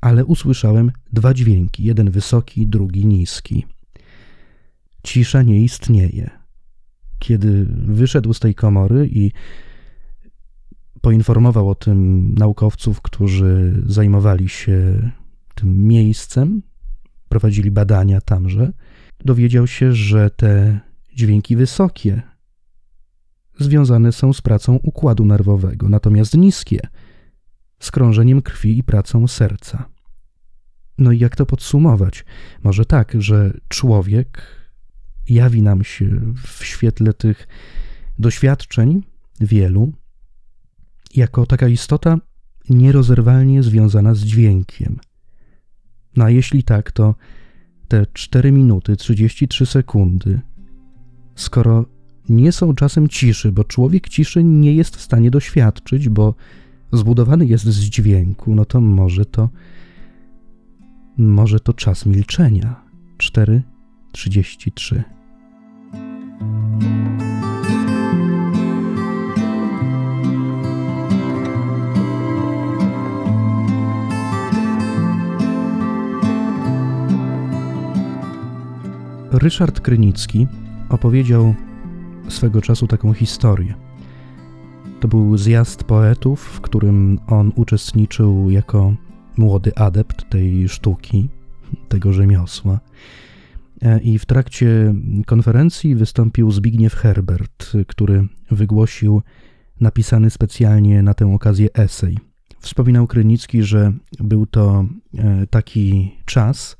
ale 0.00 0.24
usłyszałem 0.24 0.92
dwa 1.12 1.34
dźwięki, 1.34 1.84
jeden 1.84 2.10
wysoki, 2.10 2.66
drugi 2.66 3.06
niski. 3.06 3.66
Cisza 5.02 5.42
nie 5.42 5.60
istnieje. 5.60 6.39
Kiedy 7.20 7.66
wyszedł 7.86 8.34
z 8.34 8.40
tej 8.40 8.54
komory 8.54 9.08
i 9.12 9.32
poinformował 11.00 11.68
o 11.68 11.74
tym 11.74 12.30
naukowców, 12.34 13.00
którzy 13.02 13.82
zajmowali 13.86 14.48
się 14.48 15.10
tym 15.54 15.86
miejscem, 15.86 16.62
prowadzili 17.28 17.70
badania 17.70 18.20
tamże, 18.20 18.72
dowiedział 19.24 19.66
się, 19.66 19.92
że 19.92 20.30
te 20.30 20.80
dźwięki 21.14 21.56
wysokie 21.56 22.22
związane 23.58 24.12
są 24.12 24.32
z 24.32 24.40
pracą 24.40 24.78
układu 24.82 25.24
nerwowego, 25.24 25.88
natomiast 25.88 26.34
niskie 26.34 26.80
z 27.80 27.90
krążeniem 27.90 28.42
krwi 28.42 28.78
i 28.78 28.82
pracą 28.82 29.28
serca. 29.28 29.88
No 30.98 31.12
i 31.12 31.18
jak 31.18 31.36
to 31.36 31.46
podsumować? 31.46 32.24
Może 32.62 32.84
tak, 32.84 33.12
że 33.18 33.52
człowiek 33.68 34.59
jawi 35.28 35.62
nam 35.62 35.84
się 35.84 36.34
w 36.46 36.64
świetle 36.64 37.12
tych 37.12 37.48
doświadczeń 38.18 39.02
wielu 39.40 39.92
jako 41.14 41.46
taka 41.46 41.68
istota 41.68 42.18
nierozerwalnie 42.70 43.62
związana 43.62 44.14
z 44.14 44.20
dźwiękiem. 44.20 44.98
No 46.16 46.24
a 46.24 46.30
jeśli 46.30 46.62
tak, 46.62 46.92
to 46.92 47.14
te 47.88 48.06
4 48.12 48.52
minuty 48.52 48.96
33 48.96 49.66
sekundy, 49.66 50.40
skoro 51.34 51.84
nie 52.28 52.52
są 52.52 52.74
czasem 52.74 53.08
ciszy, 53.08 53.52
bo 53.52 53.64
człowiek 53.64 54.08
ciszy 54.08 54.44
nie 54.44 54.74
jest 54.74 54.96
w 54.96 55.00
stanie 55.00 55.30
doświadczyć, 55.30 56.08
bo 56.08 56.34
zbudowany 56.92 57.46
jest 57.46 57.64
z 57.64 57.80
dźwięku, 57.80 58.54
no 58.54 58.64
to 58.64 58.80
może 58.80 59.26
to 59.26 59.48
może 61.16 61.60
to 61.60 61.74
czas 61.74 62.06
milczenia. 62.06 62.84
4:33 64.12 65.02
Ryszard 79.32 79.80
Krynicki 79.80 80.46
opowiedział 80.88 81.54
swego 82.28 82.62
czasu 82.62 82.86
taką 82.86 83.12
historię. 83.12 83.74
To 85.00 85.08
był 85.08 85.36
zjazd 85.36 85.84
poetów, 85.84 86.40
w 86.40 86.60
którym 86.60 87.18
on 87.26 87.52
uczestniczył 87.56 88.50
jako 88.50 88.94
młody 89.36 89.74
adept 89.76 90.30
tej 90.30 90.68
sztuki, 90.68 91.28
tego 91.88 92.12
rzemiosła. 92.12 92.80
I 94.02 94.18
w 94.18 94.26
trakcie 94.26 94.94
konferencji 95.26 95.94
wystąpił 95.94 96.50
Zbigniew 96.50 96.94
Herbert, 96.94 97.72
który 97.86 98.26
wygłosił 98.50 99.22
napisany 99.80 100.30
specjalnie 100.30 101.02
na 101.02 101.14
tę 101.14 101.34
okazję 101.34 101.68
esej. 101.74 102.18
Wspominał 102.60 103.06
Krynicki, 103.06 103.62
że 103.62 103.92
był 104.18 104.46
to 104.46 104.84
e, 105.18 105.46
taki 105.46 106.14
czas 106.24 106.76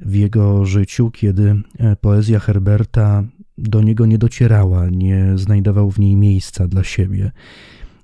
w 0.00 0.14
jego 0.14 0.64
życiu, 0.64 1.10
kiedy 1.10 1.62
e, 1.78 1.96
poezja 1.96 2.38
Herberta 2.38 3.24
do 3.58 3.82
niego 3.82 4.06
nie 4.06 4.18
docierała, 4.18 4.90
nie 4.90 5.32
znajdował 5.34 5.90
w 5.90 5.98
niej 5.98 6.16
miejsca 6.16 6.68
dla 6.68 6.84
siebie. 6.84 7.32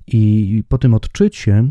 I 0.06 0.64
po 0.68 0.78
tym 0.78 0.94
odczycie 0.94 1.64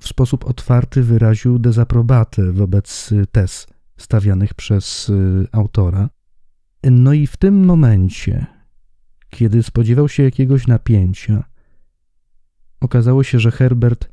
w 0.00 0.08
sposób 0.08 0.46
otwarty 0.46 1.02
wyraził 1.02 1.58
dezaprobatę 1.58 2.52
wobec 2.52 3.10
tez 3.32 3.66
stawianych 3.96 4.54
przez 4.54 5.08
y, 5.08 5.46
autora. 5.52 6.10
No 6.84 7.12
i 7.12 7.26
w 7.26 7.36
tym 7.36 7.64
momencie, 7.64 8.46
kiedy 9.30 9.62
spodziewał 9.62 10.08
się 10.08 10.22
jakiegoś 10.22 10.66
napięcia, 10.66 11.44
okazało 12.80 13.22
się, 13.22 13.40
że 13.40 13.50
Herbert 13.50 14.08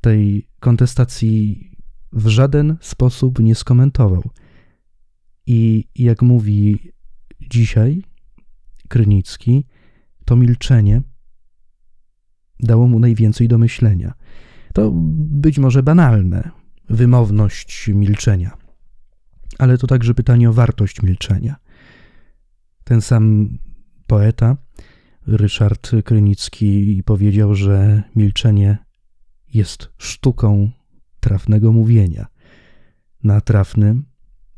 tej 0.00 0.48
kontestacji 0.60 1.70
w 2.12 2.28
żaden 2.28 2.76
sposób 2.80 3.38
nie 3.38 3.54
skomentował. 3.54 4.30
I 5.46 5.88
jak 5.94 6.22
mówi 6.22 6.92
dzisiaj 7.40 8.02
Krynicki, 8.88 9.64
to 10.24 10.36
milczenie 10.36 11.02
dało 12.60 12.86
mu 12.88 12.98
najwięcej 12.98 13.48
do 13.48 13.58
myślenia. 13.58 14.14
To 14.72 14.92
być 15.30 15.58
może 15.58 15.82
banalne, 15.82 16.50
wymowność 16.90 17.88
milczenia, 17.88 18.56
ale 19.58 19.78
to 19.78 19.86
także 19.86 20.14
pytanie 20.14 20.50
o 20.50 20.52
wartość 20.52 21.02
milczenia. 21.02 21.56
Ten 22.84 23.00
sam 23.00 23.48
poeta, 24.06 24.56
Ryszard 25.26 25.90
Krynicki, 26.04 27.02
powiedział, 27.04 27.54
że 27.54 28.02
milczenie 28.16 28.78
jest 29.54 29.88
sztuką 29.98 30.70
trafnego 31.20 31.72
mówienia. 31.72 32.26
Na 33.22 33.40
trafny, 33.40 34.02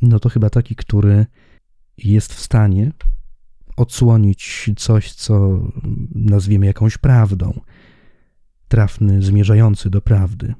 no 0.02 0.20
to 0.20 0.28
chyba 0.28 0.50
taki, 0.50 0.76
który 0.76 1.26
jest 1.98 2.34
w 2.34 2.40
stanie 2.40 2.92
odsłonić 3.76 4.70
coś, 4.76 5.12
co 5.12 5.60
nazwiemy 6.14 6.66
jakąś 6.66 6.98
prawdą, 6.98 7.60
trafny, 8.68 9.22
zmierzający 9.22 9.90
do 9.90 10.02
prawdy. 10.02 10.54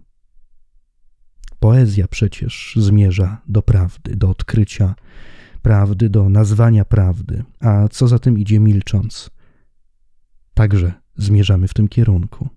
Poezja 1.60 2.08
przecież 2.08 2.74
zmierza 2.76 3.42
do 3.48 3.62
prawdy, 3.62 4.16
do 4.16 4.30
odkrycia 4.30 4.94
prawdy, 5.62 6.10
do 6.10 6.28
nazwania 6.28 6.84
prawdy, 6.84 7.44
a 7.60 7.88
co 7.88 8.08
za 8.08 8.18
tym 8.18 8.38
idzie 8.38 8.60
milcząc. 8.60 9.30
Także 10.54 10.92
zmierzamy 11.16 11.68
w 11.68 11.74
tym 11.74 11.88
kierunku. 11.88 12.48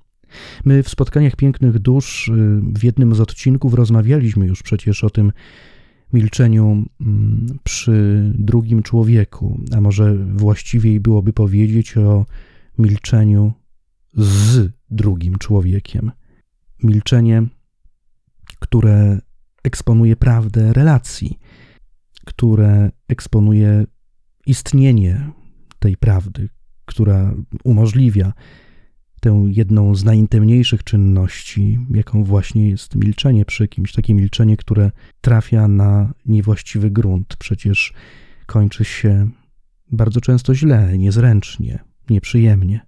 My 0.66 0.84
w 0.84 0.90
spotkaniach 0.90 1.36
pięknych 1.36 1.80
dusz 1.80 2.28
y, 2.28 2.62
w 2.74 2.84
jednym 2.84 3.16
z 3.16 3.20
odcinków 3.20 3.74
rozmawialiśmy 3.74 4.48
już 4.48 4.64
przecież 4.64 5.04
o 5.04 5.10
tym, 5.10 5.32
milczeniu 6.14 6.86
mm, 7.02 7.60
przy 7.64 8.24
drugim 8.36 8.84
człowieku, 8.84 9.60
a 9.76 9.82
może 9.82 10.16
właściwiej 10.16 11.00
byłoby 11.00 11.34
powiedzieć 11.34 11.98
o 11.98 12.26
milczeniu 12.78 13.54
z 14.14 14.72
drugim 14.90 15.38
człowiekiem. 15.38 16.12
Milczenie, 16.84 17.48
które 18.62 19.20
eksponuje 19.64 20.16
prawdę 20.16 20.74
relacji, 20.74 21.40
które 22.26 22.92
eksponuje 23.08 23.86
istnienie 24.46 25.32
tej 25.80 25.98
prawdy, 25.98 26.50
która 26.86 27.34
umożliwia 27.64 28.34
tę 29.22 29.44
jedną 29.48 29.96
z 29.96 30.04
najintymniejszych 30.04 30.84
czynności, 30.84 31.80
jaką 31.94 32.24
właśnie 32.24 32.70
jest 32.70 32.96
milczenie 32.96 33.46
przy 33.46 33.68
kimś, 33.68 33.92
takie 33.92 34.14
milczenie, 34.14 34.58
które 34.58 34.92
trafia 35.22 35.68
na 35.68 36.14
niewłaściwy 36.26 36.92
grunt, 36.92 37.36
przecież 37.40 37.94
kończy 38.46 38.86
się 38.86 39.30
bardzo 39.92 40.22
często 40.22 40.56
źle, 40.56 40.98
niezręcznie, 40.98 41.80
nieprzyjemnie. 42.10 42.80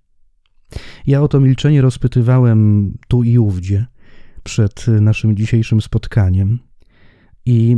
Ja 1.07 1.21
o 1.21 1.27
to 1.27 1.39
milczenie 1.39 1.81
rozpytywałem 1.81 2.91
tu 3.07 3.23
i 3.23 3.37
ówdzie 3.37 3.85
przed 4.43 4.87
naszym 4.87 5.37
dzisiejszym 5.37 5.81
spotkaniem 5.81 6.59
i 7.45 7.77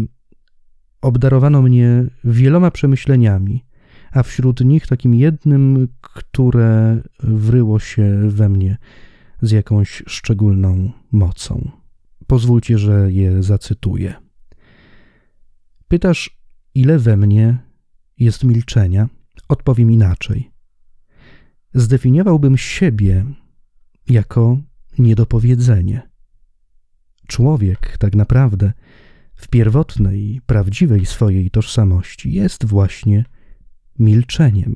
obdarowano 1.01 1.62
mnie 1.62 2.06
wieloma 2.23 2.71
przemyśleniami, 2.71 3.65
a 4.12 4.23
wśród 4.23 4.62
nich 4.62 4.88
takim 4.88 5.13
jednym, 5.13 5.88
które 6.01 7.01
wryło 7.19 7.80
się 7.80 8.30
we 8.30 8.49
mnie 8.49 8.78
z 9.41 9.51
jakąś 9.51 10.04
szczególną 10.08 10.91
mocą. 11.12 11.71
Pozwólcie, 12.28 12.78
że 12.78 13.12
je 13.12 13.43
zacytuję. 13.43 14.13
Pytasz, 15.88 16.39
ile 16.75 16.99
we 16.99 17.17
mnie 17.17 17.58
jest 18.17 18.43
milczenia? 18.43 19.10
Odpowiem 19.49 19.91
inaczej. 19.91 20.51
Zdefiniowałbym 21.73 22.58
siebie 22.58 23.25
jako 24.10 24.58
niedopowiedzenie. 24.97 26.10
Człowiek 27.27 27.97
tak 27.97 28.15
naprawdę 28.15 28.73
w 29.35 29.47
pierwotnej, 29.47 30.41
prawdziwej 30.45 31.05
swojej 31.05 31.51
tożsamości 31.51 32.33
jest 32.33 32.65
właśnie 32.65 33.25
milczeniem. 33.99 34.75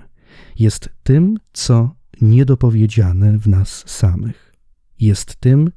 Jest 0.60 0.90
tym, 1.04 1.38
co 1.54 1.96
niedopowiedziane 2.22 3.38
w 3.38 3.48
nas 3.48 3.84
samych. 3.88 4.54
Jest 5.00 5.36
tym, 5.36 5.72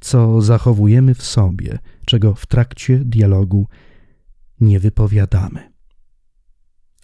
co 0.00 0.40
zachowujemy 0.40 1.14
w 1.14 1.22
sobie, 1.22 1.78
czego 2.04 2.34
w 2.34 2.46
trakcie 2.46 2.98
dialogu 2.98 3.68
nie 4.60 4.80
wypowiadamy. 4.80 5.72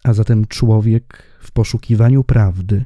A 0.05 0.13
zatem 0.13 0.47
człowiek 0.47 1.23
w 1.41 1.51
poszukiwaniu 1.53 2.25
prawdy, 2.25 2.85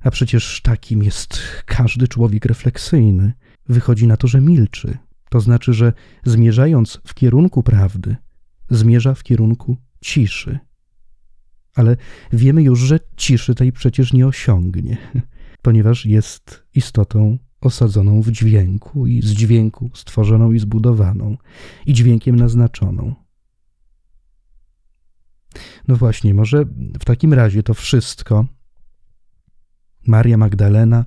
a 0.00 0.10
przecież 0.10 0.60
takim 0.62 1.02
jest 1.02 1.42
każdy 1.66 2.08
człowiek 2.08 2.44
refleksyjny, 2.44 3.32
wychodzi 3.68 4.06
na 4.06 4.16
to, 4.16 4.28
że 4.28 4.40
milczy. 4.40 4.98
To 5.32 5.40
znaczy, 5.40 5.72
że 5.72 5.92
zmierzając 6.24 7.00
w 7.06 7.14
kierunku 7.14 7.62
prawdy, 7.62 8.16
zmierza 8.70 9.14
w 9.14 9.22
kierunku 9.22 9.76
ciszy 10.00 10.58
ale 11.74 11.96
wiemy 12.32 12.62
już, 12.62 12.80
że 12.80 13.00
ciszy 13.16 13.54
tej 13.54 13.72
przecież 13.72 14.12
nie 14.12 14.26
osiągnie, 14.26 14.96
ponieważ 15.62 16.06
jest 16.06 16.66
istotą 16.74 17.38
osadzoną 17.60 18.22
w 18.22 18.30
dźwięku 18.30 19.06
i 19.06 19.22
z 19.22 19.30
dźwięku 19.30 19.90
stworzoną 19.94 20.52
i 20.52 20.58
zbudowaną, 20.58 21.36
i 21.86 21.92
dźwiękiem 21.92 22.36
naznaczoną. 22.36 23.14
No 25.88 25.96
właśnie, 25.96 26.34
może 26.34 26.64
w 27.00 27.04
takim 27.04 27.32
razie 27.32 27.62
to 27.62 27.74
wszystko. 27.74 28.46
Maria 30.06 30.36
Magdalena 30.36 31.04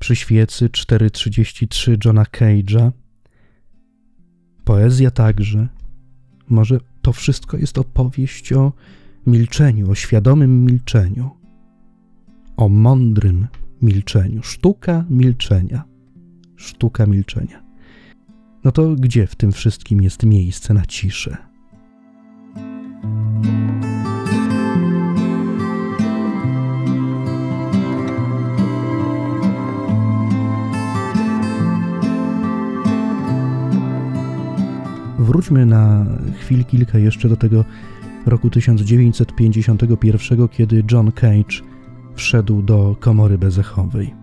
przy 0.00 0.16
świecy 0.16 0.68
4.33 0.68 2.04
Johna 2.04 2.24
Cage'a. 2.24 2.90
Poezja 4.66 5.10
także. 5.10 5.68
Może 6.48 6.80
to 7.02 7.12
wszystko 7.12 7.56
jest 7.56 7.78
opowieść 7.78 8.52
o 8.52 8.72
milczeniu, 9.26 9.90
o 9.90 9.94
świadomym 9.94 10.64
milczeniu, 10.64 11.30
o 12.56 12.68
mądrym 12.68 13.46
milczeniu, 13.82 14.42
sztuka 14.42 15.04
milczenia, 15.10 15.84
sztuka 16.56 17.06
milczenia. 17.06 17.62
No 18.64 18.72
to 18.72 18.94
gdzie 18.94 19.26
w 19.26 19.34
tym 19.34 19.52
wszystkim 19.52 20.02
jest 20.02 20.22
miejsce 20.22 20.74
na 20.74 20.86
ciszę? 20.86 21.36
Wróćmy 35.26 35.66
na 35.66 36.06
chwil 36.40 36.64
kilka 36.64 36.98
jeszcze 36.98 37.28
do 37.28 37.36
tego 37.36 37.64
roku 38.26 38.50
1951, 38.50 40.48
kiedy 40.48 40.84
John 40.92 41.12
Cage 41.12 41.62
wszedł 42.14 42.62
do 42.62 42.96
komory 43.00 43.38
bezechowej. 43.38 44.14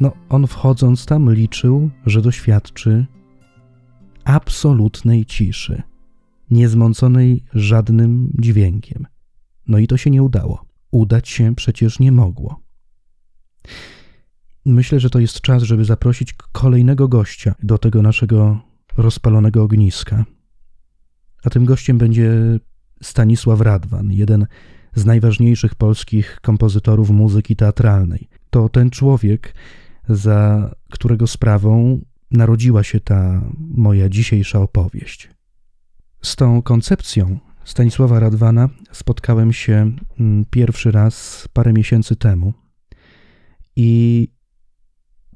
No, 0.00 0.12
on 0.28 0.46
wchodząc 0.46 1.06
tam 1.06 1.32
liczył, 1.34 1.90
że 2.06 2.22
doświadczy 2.22 3.06
absolutnej 4.24 5.26
ciszy, 5.26 5.82
niezmąconej 6.50 7.44
żadnym 7.54 8.32
dźwiękiem. 8.38 9.06
No 9.66 9.78
i 9.78 9.86
to 9.86 9.96
się 9.96 10.10
nie 10.10 10.22
udało. 10.22 10.64
Udać 10.90 11.28
się 11.28 11.54
przecież 11.54 11.98
nie 11.98 12.12
mogło. 12.12 12.60
Myślę, 14.66 15.00
że 15.00 15.10
to 15.10 15.18
jest 15.18 15.40
czas, 15.40 15.62
żeby 15.62 15.84
zaprosić 15.84 16.34
kolejnego 16.52 17.08
gościa 17.08 17.54
do 17.62 17.78
tego 17.78 18.02
naszego 18.02 18.69
rozpalonego 18.96 19.62
ogniska. 19.62 20.24
A 21.44 21.50
tym 21.50 21.64
gościem 21.64 21.98
będzie 21.98 22.58
Stanisław 23.02 23.60
Radwan, 23.60 24.12
jeden 24.12 24.46
z 24.94 25.04
najważniejszych 25.04 25.74
polskich 25.74 26.38
kompozytorów 26.42 27.10
muzyki 27.10 27.56
teatralnej. 27.56 28.28
To 28.50 28.68
ten 28.68 28.90
człowiek, 28.90 29.54
za 30.08 30.70
którego 30.90 31.26
sprawą 31.26 32.00
narodziła 32.30 32.82
się 32.82 33.00
ta 33.00 33.42
moja 33.58 34.08
dzisiejsza 34.08 34.60
opowieść. 34.60 35.30
Z 36.22 36.36
tą 36.36 36.62
koncepcją 36.62 37.38
Stanisława 37.64 38.20
Radwana 38.20 38.68
spotkałem 38.92 39.52
się 39.52 39.92
mm, 40.20 40.44
pierwszy 40.50 40.90
raz 40.90 41.48
parę 41.52 41.72
miesięcy 41.72 42.16
temu 42.16 42.52
i 43.76 44.28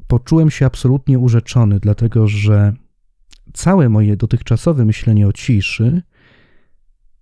poczułem 0.07 0.51
się 0.51 0.67
absolutnie 0.67 1.19
urzeczony, 1.19 1.81
dlatego 1.81 2.29
że 2.29 2.73
całe 3.55 3.88
moje 3.88 4.17
dotychczasowe 4.17 4.85
myślenie 4.85 5.29
o 5.29 5.33
ciszy 5.33 6.03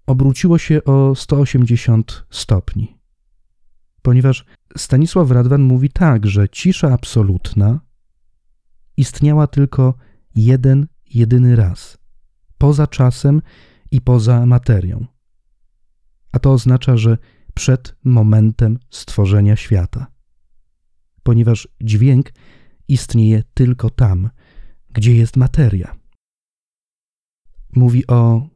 obróciło 0.07 0.59
się 0.59 0.85
o 0.85 1.15
180 1.15 2.27
stopni. 2.31 2.99
Ponieważ 4.03 4.45
Stanisław 4.77 5.31
Radwan 5.31 5.63
mówi 5.63 5.91
tak, 5.91 6.27
że 6.27 6.49
cisza 6.49 6.93
absolutna 6.93 7.81
istniała 8.97 9.47
tylko 9.47 9.95
jeden, 10.35 10.87
jedyny 11.15 11.57
raz, 11.57 11.99
poza 12.59 12.87
czasem 12.87 13.43
i 13.91 14.01
poza 14.01 14.47
materią. 14.47 15.07
A 16.33 16.39
to 16.39 16.53
oznacza, 16.53 16.97
że 16.97 17.19
przed 17.55 17.97
momentem 18.05 18.79
stworzenia 18.91 19.57
świata. 19.57 20.07
Ponieważ 21.23 21.69
dźwięk 21.81 22.33
istnieje 22.89 23.43
tylko 23.55 23.91
tam, 23.91 24.31
gdzie 24.91 25.17
jest 25.17 25.37
materia. 25.37 26.02
Mówi 27.73 28.07
o 28.07 28.49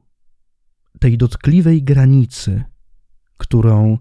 tej 1.00 1.18
dotkliwej 1.18 1.82
granicy, 1.82 2.64
którą 3.36 3.98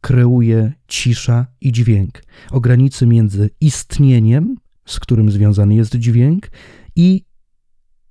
kreuje 0.00 0.72
cisza 0.88 1.46
i 1.60 1.72
dźwięk, 1.72 2.22
o 2.50 2.60
granicy 2.60 3.06
między 3.06 3.50
istnieniem, 3.60 4.56
z 4.86 5.00
którym 5.00 5.30
związany 5.30 5.74
jest 5.74 5.96
dźwięk, 5.96 6.50
i 6.96 7.24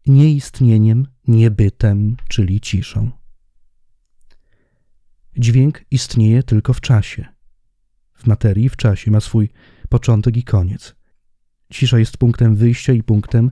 nieistnieniem, 0.08 1.08
niebytem, 1.28 2.18
czyli 2.30 2.62
ciszą. 2.62 3.12
Dźwięk 5.38 5.86
istnieje 5.92 6.44
tylko 6.44 6.74
w 6.74 6.82
czasie. 6.82 7.26
W 8.14 8.28
materii, 8.28 8.70
w 8.70 8.76
czasie 8.76 9.12
ma 9.12 9.20
swój 9.20 9.50
początek 9.90 10.38
i 10.38 10.44
koniec. 10.44 10.96
Cisza 11.70 12.00
jest 12.00 12.18
punktem 12.18 12.56
wyjścia 12.56 12.94
i 12.94 13.04
punktem 13.04 13.52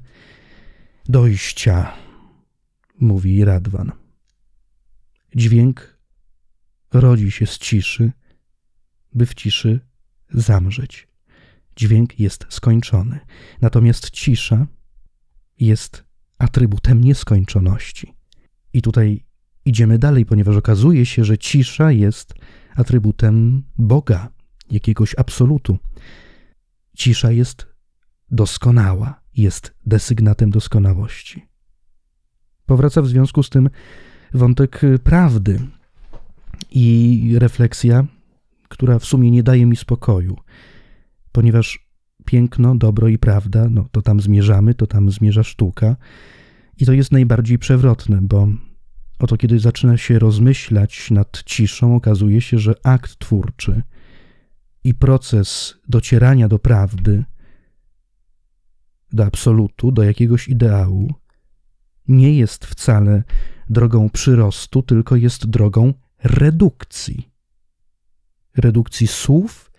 dojścia 1.06 2.03
mówi 3.00 3.46
Radwan. 3.46 3.92
Dźwięk 5.36 5.98
rodzi 6.94 7.32
się 7.32 7.48
z 7.48 7.58
ciszy, 7.58 8.12
by 9.14 9.26
w 9.26 9.34
ciszy 9.34 9.80
zamrzeć. 10.30 11.08
Dźwięk 11.76 12.20
jest 12.20 12.46
skończony, 12.50 13.20
natomiast 13.62 14.10
cisza 14.10 14.68
jest 15.60 16.04
atrybutem 16.38 17.02
nieskończoności. 17.02 18.14
I 18.74 18.82
tutaj 18.82 19.26
idziemy 19.66 20.00
dalej, 20.00 20.26
ponieważ 20.26 20.56
okazuje 20.56 21.06
się, 21.06 21.26
że 21.26 21.38
cisza 21.38 21.92
jest 21.92 22.34
atrybutem 22.76 23.64
Boga, 23.78 24.30
jakiegoś 24.72 25.16
absolutu. 25.18 25.78
Cisza 26.98 27.32
jest 27.32 27.68
doskonała, 28.32 29.22
jest 29.36 29.74
desygnatem 29.86 30.50
doskonałości. 30.50 31.53
Powraca 32.66 33.02
w 33.02 33.08
związku 33.08 33.44
z 33.44 33.50
tym 33.50 33.70
wątek 34.34 34.82
prawdy 35.04 35.60
i 36.72 37.36
refleksja, 37.40 38.06
która 38.68 39.00
w 39.00 39.06
sumie 39.06 39.32
nie 39.32 39.44
daje 39.44 39.66
mi 39.66 39.76
spokoju, 39.76 40.38
ponieważ 41.32 41.88
piękno, 42.26 42.76
dobro 42.76 43.08
i 43.08 43.18
prawda, 43.18 43.70
no 43.70 43.88
to 43.92 44.02
tam 44.02 44.22
zmierzamy, 44.22 44.74
to 44.74 44.88
tam 44.88 45.12
zmierza 45.12 45.44
sztuka. 45.44 45.96
I 46.78 46.86
to 46.86 46.94
jest 46.94 47.12
najbardziej 47.12 47.60
przewrotne, 47.60 48.20
bo 48.22 48.48
oto 49.20 49.38
kiedy 49.38 49.60
zaczyna 49.60 49.98
się 49.98 50.20
rozmyślać 50.20 51.12
nad 51.12 51.44
ciszą, 51.44 51.96
okazuje 51.96 52.42
się, 52.42 52.60
że 52.60 52.76
akt 52.84 53.20
twórczy 53.20 53.82
i 54.84 54.94
proces 54.94 55.76
docierania 55.90 56.48
do 56.48 56.60
prawdy, 56.60 57.24
do 59.12 59.26
absolutu, 59.26 59.92
do 59.92 60.04
jakiegoś 60.04 60.48
ideału, 60.48 61.14
nie 62.08 62.38
jest 62.38 62.66
wcale 62.66 63.24
drogą 63.70 64.10
przyrostu, 64.10 64.84
tylko 64.84 65.16
jest 65.16 65.46
drogą 65.46 65.94
redukcji. 66.24 67.30
Redukcji 68.58 69.08
słów, 69.08 69.72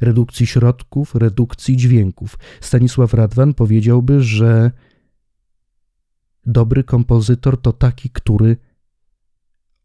redukcji 0.00 0.46
środków, 0.46 1.14
redukcji 1.14 1.76
dźwięków. 1.76 2.38
Stanisław 2.60 3.14
Radwan 3.14 3.54
powiedziałby, 3.54 4.22
że 4.22 4.70
dobry 6.46 6.84
kompozytor 6.84 7.60
to 7.60 7.72
taki, 7.72 8.10
który 8.10 8.56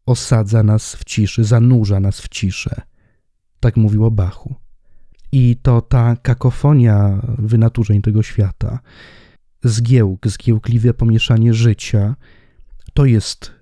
osadza 0.06 0.62
nas 0.62 0.94
w 0.94 1.04
ciszy, 1.04 1.44
zanurza 1.44 2.00
nas 2.00 2.20
w 2.20 2.28
ciszę. 2.28 2.80
Tak 3.60 3.76
mówił 3.76 4.04
o 4.04 4.10
Bachu. 4.10 4.54
I 5.32 5.56
to 5.62 5.80
ta 5.80 6.16
kakofonia 6.16 7.22
wynaturzeń 7.38 8.02
tego 8.02 8.22
świata, 8.22 8.78
zgiełk, 9.68 10.28
zgiełkliwe 10.28 10.94
pomieszanie 10.94 11.54
życia, 11.54 12.16
to 12.94 13.04
jest 13.04 13.56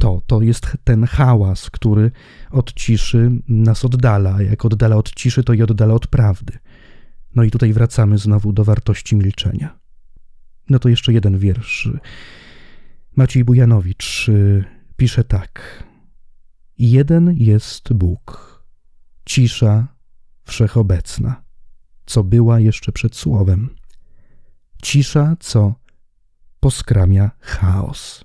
to, 0.00 0.22
to 0.26 0.42
jest 0.42 0.76
ten 0.84 1.04
hałas, 1.04 1.70
który 1.70 2.10
od 2.50 2.72
ciszy 2.72 3.30
nas 3.48 3.84
oddala. 3.84 4.42
Jak 4.42 4.64
oddala 4.64 4.96
od 4.96 5.14
ciszy, 5.14 5.44
to 5.44 5.52
i 5.52 5.62
oddala 5.62 5.94
od 5.94 6.06
prawdy. 6.06 6.58
No 7.34 7.42
i 7.42 7.50
tutaj 7.50 7.72
wracamy 7.72 8.18
znowu 8.18 8.52
do 8.52 8.64
wartości 8.64 9.16
milczenia. 9.16 9.78
No 10.70 10.78
to 10.78 10.88
jeszcze 10.88 11.12
jeden 11.12 11.38
wiersz. 11.38 11.90
Maciej 13.16 13.44
Bujanowicz 13.44 14.28
y, 14.28 14.64
pisze 14.96 15.24
tak. 15.24 15.84
Jeden 16.78 17.32
jest 17.36 17.92
Bóg, 17.92 18.64
cisza 19.26 19.88
wszechobecna, 20.44 21.42
co 22.06 22.24
była 22.24 22.60
jeszcze 22.60 22.92
przed 22.92 23.16
słowem. 23.16 23.79
Cisza, 24.82 25.36
co 25.40 25.74
poskramia 26.60 27.30
chaos. 27.40 28.24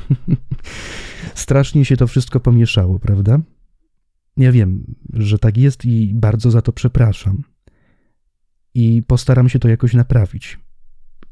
Strasznie 1.34 1.84
się 1.84 1.96
to 1.96 2.06
wszystko 2.06 2.40
pomieszało, 2.40 2.98
prawda? 2.98 3.38
Ja 4.36 4.52
wiem, 4.52 4.94
że 5.12 5.38
tak 5.38 5.56
jest 5.56 5.84
i 5.84 6.14
bardzo 6.14 6.50
za 6.50 6.62
to 6.62 6.72
przepraszam. 6.72 7.42
I 8.74 9.02
postaram 9.06 9.48
się 9.48 9.58
to 9.58 9.68
jakoś 9.68 9.94
naprawić. 9.94 10.58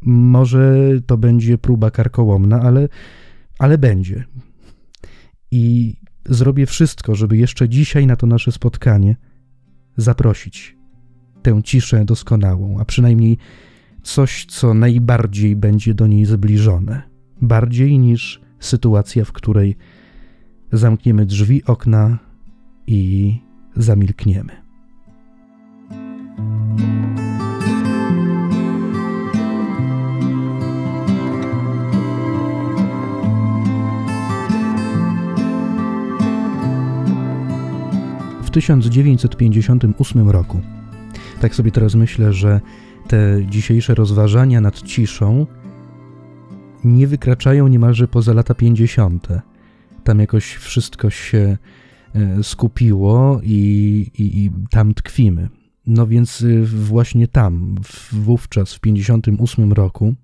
Może 0.03 0.77
to 1.07 1.17
będzie 1.19 1.59
próba 1.59 1.91
karkołomna, 1.91 2.61
ale, 2.61 2.89
ale 3.59 3.79
będzie. 3.79 4.25
I 5.51 5.95
zrobię 6.27 6.67
wszystko, 6.67 7.15
żeby 7.15 7.37
jeszcze 7.37 7.69
dzisiaj 7.69 8.07
na 8.07 8.17
to 8.17 8.27
nasze 8.27 8.53
spotkanie 8.53 9.17
zaprosić 9.97 10.77
tę 11.43 11.63
ciszę 11.65 12.05
doskonałą, 12.05 12.81
a 12.81 12.85
przynajmniej 12.85 13.39
coś, 14.05 14.47
co 14.47 14.75
najbardziej 14.75 15.57
będzie 15.57 15.95
do 15.95 16.07
niej 16.07 16.25
zbliżone. 16.25 17.03
Bardziej 17.43 17.99
niż 17.99 18.41
sytuacja, 18.61 19.25
w 19.25 19.33
której 19.33 19.77
zamkniemy 20.73 21.27
drzwi, 21.27 21.65
okna 21.65 22.19
i 22.87 23.35
zamilkniemy. 23.77 24.53
W 38.43 38.51
1958 38.51 40.31
roku, 40.31 40.61
tak 41.41 41.55
sobie 41.55 41.71
teraz 41.71 41.95
myślę, 41.95 42.33
że 42.33 42.61
te 43.09 43.47
dzisiejsze 43.49 43.95
rozważania 43.95 44.61
nad 44.61 44.83
ciszą 44.83 45.47
nie 46.85 47.07
wykraczają 47.07 47.69
niemalże 47.69 48.09
poza 48.09 48.33
lata 48.33 48.55
50. 48.55 49.29
Tam 50.05 50.19
jakoś 50.19 50.55
wszystko 50.55 51.11
się 51.11 51.59
e, 52.15 52.43
skupiło 52.43 53.41
i, 53.43 53.57
i, 54.19 54.45
i 54.45 54.51
tam 54.71 54.95
tkwimy. 54.95 55.49
No 55.87 56.07
więc 56.07 56.41
y, 56.41 56.65
właśnie 56.65 57.29
tam, 57.29 57.75
wówczas 58.13 58.75
w 58.75 58.81
58 58.81 59.73
roku, 59.73 60.15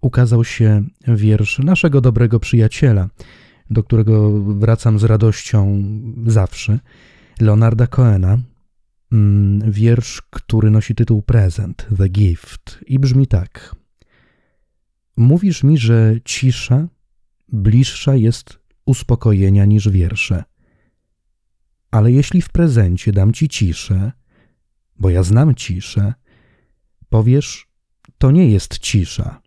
ukazał 0.00 0.44
się 0.44 0.84
wiersz 1.08 1.58
naszego 1.58 2.00
dobrego 2.00 2.40
przyjaciela, 2.40 3.08
do 3.70 3.82
którego 3.82 4.42
wracam 4.42 4.98
z 4.98 5.04
radością 5.04 5.82
zawsze, 6.26 6.78
Leonarda 7.40 7.86
Coena. 7.86 8.38
Mm, 9.12 9.70
wiersz, 9.72 10.22
który 10.30 10.70
nosi 10.70 10.94
tytuł 10.94 11.22
Prezent, 11.22 11.86
The 11.98 12.08
Gift 12.08 12.84
i 12.86 12.98
brzmi 12.98 13.26
tak. 13.26 13.74
Mówisz 15.16 15.62
mi, 15.62 15.78
że 15.78 16.14
cisza 16.24 16.88
bliższa 17.48 18.14
jest 18.14 18.58
uspokojenia 18.86 19.64
niż 19.64 19.88
wiersze. 19.88 20.44
Ale 21.90 22.12
jeśli 22.12 22.42
w 22.42 22.48
prezencie 22.48 23.12
dam 23.12 23.32
ci 23.32 23.48
ciszę, 23.48 24.12
bo 24.98 25.10
ja 25.10 25.22
znam 25.22 25.54
ciszę, 25.54 26.14
powiesz, 27.08 27.68
to 28.18 28.30
nie 28.30 28.50
jest 28.50 28.78
cisza, 28.78 29.42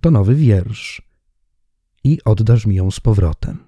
to 0.00 0.10
nowy 0.10 0.34
wiersz 0.34 1.02
i 2.04 2.18
oddasz 2.24 2.66
mi 2.66 2.76
ją 2.76 2.90
z 2.90 3.00
powrotem. 3.00 3.58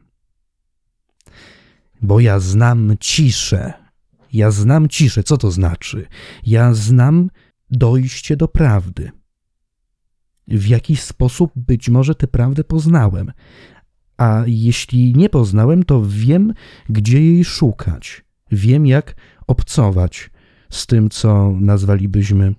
Bo 2.02 2.20
ja 2.20 2.40
znam 2.40 2.96
ciszę. 3.00 3.83
Ja 4.34 4.50
znam 4.50 4.88
ciszę. 4.88 5.22
Co 5.22 5.36
to 5.36 5.50
znaczy? 5.50 6.06
Ja 6.46 6.74
znam 6.74 7.30
dojście 7.70 8.36
do 8.36 8.48
prawdy 8.48 9.10
w 10.48 10.66
jakiś 10.66 11.02
sposób 11.02 11.52
być 11.56 11.88
może 11.88 12.14
tę 12.14 12.26
prawdę 12.26 12.64
poznałem. 12.64 13.32
A 14.16 14.42
jeśli 14.46 15.14
nie 15.14 15.28
poznałem, 15.28 15.82
to 15.82 16.02
wiem, 16.06 16.54
gdzie 16.88 17.22
jej 17.22 17.44
szukać. 17.44 18.24
Wiem, 18.50 18.86
jak 18.86 19.16
obcować 19.46 20.30
z 20.70 20.86
tym, 20.86 21.10
co 21.10 21.50
nazwalibyśmy 21.60 22.54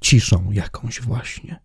ciszą 0.00 0.50
jakąś 0.50 1.00
właśnie. 1.00 1.60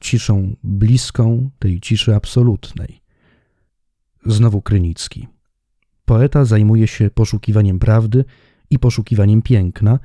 Ciszą 0.00 0.56
bliską 0.64 1.50
tej 1.58 1.80
ciszy 1.80 2.14
absolutnej. 2.14 3.00
Znowu 4.26 4.62
Krynicki. 4.62 5.35
Poeta 6.06 6.44
zajmuje 6.44 6.88
się 6.88 7.10
poszukiwaniem 7.10 7.78
prawdy 7.78 8.24
i 8.70 8.78
poszukiwaniem 8.78 9.42
piękna, 9.42 9.98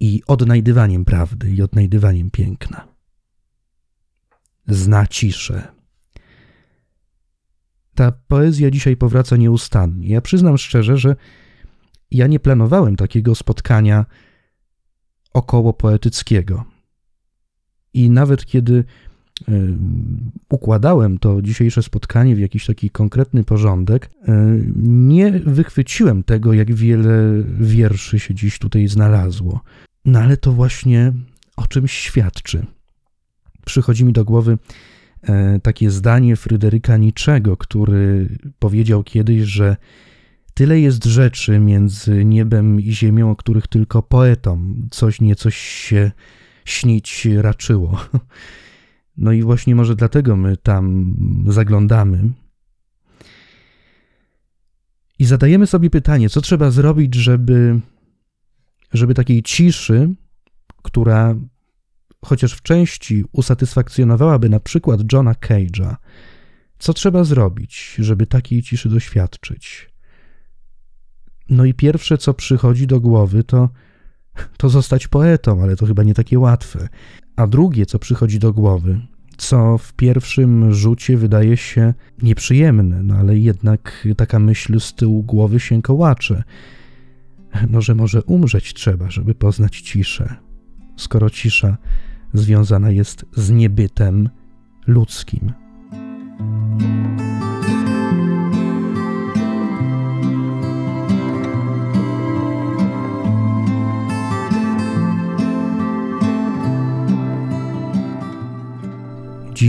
i 0.00 0.22
odnajdywaniem 0.26 1.04
prawdy 1.04 1.50
i 1.50 1.62
odnajdywaniem 1.62 2.30
piękna 2.30 2.96
zna 4.68 5.06
ciszę. 5.06 5.72
Ta 7.94 8.12
poezja 8.12 8.70
dzisiaj 8.70 8.96
powraca 8.96 9.36
nieustannie. 9.36 10.08
Ja 10.08 10.20
przyznam 10.20 10.58
szczerze, 10.58 10.96
że 10.96 11.16
ja 12.10 12.26
nie 12.26 12.40
planowałem 12.40 12.96
takiego 12.96 13.34
spotkania 13.34 14.06
około 15.32 15.72
poetyckiego. 15.72 16.64
I 17.94 18.10
nawet 18.10 18.46
kiedy 18.46 18.84
układałem 20.56 21.18
to 21.18 21.42
dzisiejsze 21.42 21.82
spotkanie 21.82 22.36
w 22.36 22.38
jakiś 22.38 22.66
taki 22.66 22.90
konkretny 22.90 23.44
porządek, 23.44 24.06
y, 24.06 24.32
nie 24.82 25.32
wychwyciłem 25.32 26.22
tego, 26.22 26.52
jak 26.52 26.74
wiele 26.74 27.42
wierszy 27.60 28.18
się 28.18 28.34
dziś 28.34 28.58
tutaj 28.58 28.88
znalazło. 28.88 29.60
No 30.04 30.18
ale 30.18 30.36
to 30.36 30.52
właśnie 30.52 31.12
o 31.56 31.66
czymś 31.66 31.92
świadczy 31.92 32.66
przychodzi 33.66 34.04
mi 34.04 34.12
do 34.12 34.24
głowy 34.24 34.58
e, 35.22 35.60
takie 35.60 35.90
zdanie 35.90 36.36
Fryderyka 36.36 36.96
Niczego, 36.96 37.56
który 37.56 38.28
powiedział 38.58 39.02
kiedyś, 39.02 39.42
że 39.42 39.76
tyle 40.54 40.80
jest 40.80 41.04
rzeczy 41.04 41.58
między 41.58 42.24
niebem 42.24 42.80
i 42.80 42.92
ziemią, 42.92 43.30
o 43.30 43.36
których 43.36 43.66
tylko 43.66 44.02
poetom 44.02 44.88
coś 44.90 45.20
niecoś 45.20 45.56
się 45.56 46.10
śnić 46.64 47.28
raczyło. 47.36 48.00
No 49.18 49.32
i 49.32 49.42
właśnie 49.42 49.74
może 49.74 49.96
dlatego 49.96 50.36
my 50.36 50.56
tam 50.56 51.14
zaglądamy 51.48 52.30
i 55.18 55.24
zadajemy 55.24 55.66
sobie 55.66 55.90
pytanie, 55.90 56.28
co 56.28 56.40
trzeba 56.40 56.70
zrobić, 56.70 57.14
żeby, 57.14 57.80
żeby 58.92 59.14
takiej 59.14 59.42
ciszy, 59.42 60.14
która 60.82 61.34
chociaż 62.24 62.52
w 62.52 62.62
części 62.62 63.24
usatysfakcjonowałaby 63.32 64.48
na 64.48 64.60
przykład 64.60 65.12
Johna 65.12 65.32
Cage'a, 65.32 65.96
co 66.78 66.92
trzeba 66.92 67.24
zrobić, 67.24 67.96
żeby 67.98 68.26
takiej 68.26 68.62
ciszy 68.62 68.88
doświadczyć? 68.88 69.90
No 71.48 71.64
i 71.64 71.74
pierwsze, 71.74 72.18
co 72.18 72.34
przychodzi 72.34 72.86
do 72.86 73.00
głowy, 73.00 73.44
to, 73.44 73.68
to 74.56 74.68
zostać 74.68 75.08
poetą, 75.08 75.62
ale 75.62 75.76
to 75.76 75.86
chyba 75.86 76.02
nie 76.02 76.14
takie 76.14 76.38
łatwe. 76.38 76.88
A 77.36 77.46
drugie, 77.46 77.86
co 77.86 77.98
przychodzi 77.98 78.38
do 78.38 78.52
głowy, 78.52 79.00
co 79.36 79.78
w 79.78 79.92
pierwszym 79.92 80.74
rzucie 80.74 81.16
wydaje 81.16 81.56
się 81.56 81.94
nieprzyjemne, 82.22 83.02
no 83.02 83.14
ale 83.14 83.38
jednak 83.38 84.08
taka 84.16 84.38
myśl 84.38 84.80
z 84.80 84.94
tyłu 84.94 85.22
głowy 85.22 85.60
się 85.60 85.82
kołacze. 85.82 86.42
No, 87.70 87.80
że 87.80 87.94
może 87.94 88.22
umrzeć 88.22 88.74
trzeba, 88.74 89.10
żeby 89.10 89.34
poznać 89.34 89.80
ciszę, 89.80 90.34
skoro 90.96 91.30
cisza 91.30 91.76
związana 92.34 92.90
jest 92.90 93.24
z 93.32 93.50
niebytem 93.50 94.28
ludzkim. 94.86 95.52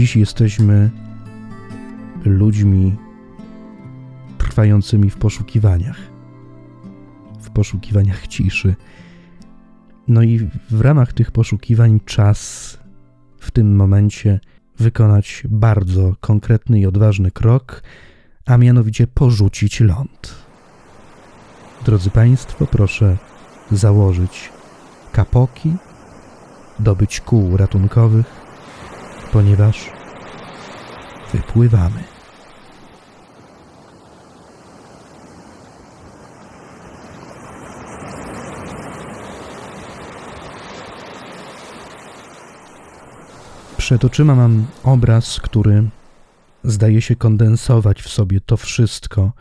Dziś 0.08 0.16
jesteśmy 0.16 0.90
ludźmi 2.24 2.96
trwającymi 4.38 5.10
w 5.10 5.16
poszukiwaniach, 5.16 5.96
w 7.40 7.50
poszukiwaniach 7.50 8.26
ciszy. 8.26 8.74
No 10.08 10.22
i 10.22 10.48
w 10.70 10.80
ramach 10.80 11.12
tych 11.12 11.30
poszukiwań 11.30 12.00
czas 12.04 12.78
w 13.38 13.50
tym 13.50 13.76
momencie 13.76 14.40
wykonać 14.78 15.42
bardzo 15.50 16.14
konkretny 16.20 16.80
i 16.80 16.86
odważny 16.86 17.30
krok, 17.30 17.82
a 18.46 18.56
mianowicie 18.56 19.06
porzucić 19.06 19.80
ląd. 19.80 20.34
Drodzy 21.84 22.10
Państwo, 22.10 22.66
proszę 22.66 23.16
założyć 23.72 24.52
kapoki, 25.12 25.72
dobyć 26.78 27.20
kół 27.20 27.56
ratunkowych, 27.56 28.26
ponieważ 29.32 29.97
wypływamy. 31.32 32.04
Przed 43.76 44.04
oczyma 44.04 44.34
mam 44.34 44.66
obraz, 44.84 45.40
który 45.40 45.88
zdaje 46.64 47.02
się 47.02 47.16
kondensować 47.16 48.02
w 48.02 48.08
sobie 48.08 48.40
to 48.40 48.56
wszystko, 48.56 49.32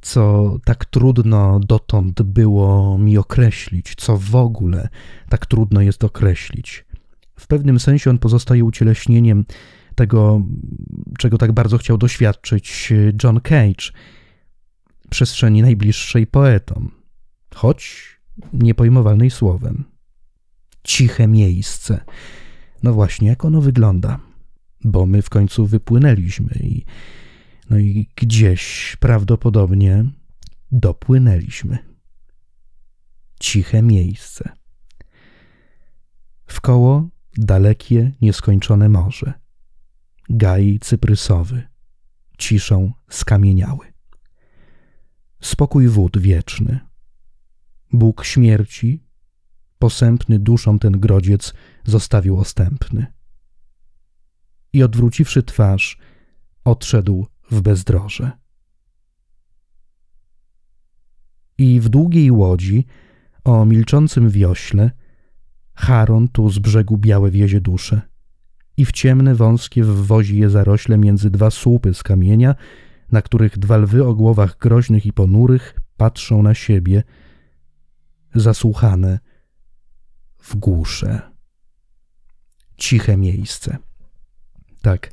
co 0.00 0.56
tak 0.64 0.84
trudno 0.84 1.60
dotąd 1.60 2.22
było 2.22 2.98
mi 2.98 3.18
określić, 3.18 3.94
co 3.96 4.16
w 4.16 4.36
ogóle 4.36 4.88
tak 5.28 5.46
trudno 5.46 5.80
jest 5.80 6.04
określić. 6.04 6.84
W 7.36 7.46
pewnym 7.46 7.80
sensie 7.80 8.10
on 8.10 8.18
pozostaje 8.18 8.64
ucieleśnieniem 8.64 9.44
tego, 10.00 10.46
czego 11.18 11.38
tak 11.38 11.52
bardzo 11.52 11.78
chciał 11.78 11.98
doświadczyć 11.98 12.92
John 13.24 13.40
Cage 13.40 13.92
przestrzeni 15.10 15.62
najbliższej 15.62 16.26
poetom, 16.26 16.90
choć 17.54 18.06
niepojmowalnej 18.52 19.30
słowem. 19.30 19.84
Ciche 20.84 21.26
miejsce. 21.28 22.04
No 22.82 22.92
właśnie, 22.92 23.28
jak 23.28 23.44
ono 23.44 23.60
wygląda? 23.60 24.20
Bo 24.84 25.06
my 25.06 25.22
w 25.22 25.30
końcu 25.30 25.66
wypłynęliśmy 25.66 26.50
i, 26.60 26.84
no 27.70 27.78
i 27.78 28.08
gdzieś 28.16 28.96
prawdopodobnie 29.00 30.04
dopłynęliśmy. 30.72 31.78
Ciche 33.40 33.82
miejsce. 33.82 34.48
Wkoło 36.46 37.08
dalekie, 37.36 38.12
nieskończone 38.20 38.88
morze. 38.88 39.40
Gaj 40.32 40.78
cyprysowy, 40.80 41.62
ciszą 42.38 42.92
skamieniały. 43.08 43.86
Spokój 45.40 45.88
wód 45.88 46.18
wieczny. 46.18 46.80
Bóg 47.92 48.24
śmierci, 48.24 49.04
posępny 49.78 50.38
duszą 50.38 50.78
ten 50.78 50.92
grodziec 50.92 51.54
zostawił 51.84 52.38
ostępny. 52.40 53.06
I 54.72 54.82
odwróciwszy 54.82 55.42
twarz, 55.42 55.98
odszedł 56.64 57.26
w 57.50 57.60
bezdroże. 57.60 58.30
I 61.58 61.80
w 61.80 61.88
długiej 61.88 62.30
łodzi, 62.30 62.86
o 63.44 63.64
milczącym 63.64 64.30
wiośle, 64.30 64.90
Charon 65.74 66.28
tu 66.28 66.50
z 66.50 66.58
brzegu 66.58 66.98
białe 66.98 67.30
wiezie 67.30 67.60
dusze 67.60 68.09
i 68.76 68.84
w 68.84 68.92
ciemne, 68.92 69.34
wąskie 69.34 69.84
wwozi 69.84 70.38
je 70.38 70.50
zarośle 70.50 70.98
między 70.98 71.30
dwa 71.30 71.50
słupy 71.50 71.94
z 71.94 72.02
kamienia, 72.02 72.54
na 73.12 73.22
których 73.22 73.58
dwa 73.58 73.76
lwy 73.76 74.06
o 74.06 74.14
głowach 74.14 74.58
groźnych 74.58 75.06
i 75.06 75.12
ponurych 75.12 75.74
patrzą 75.96 76.42
na 76.42 76.54
siebie, 76.54 77.02
zasłuchane 78.34 79.18
w 80.38 80.56
głusze. 80.56 81.20
Ciche 82.76 83.16
miejsce. 83.16 83.78
Tak 84.82 85.10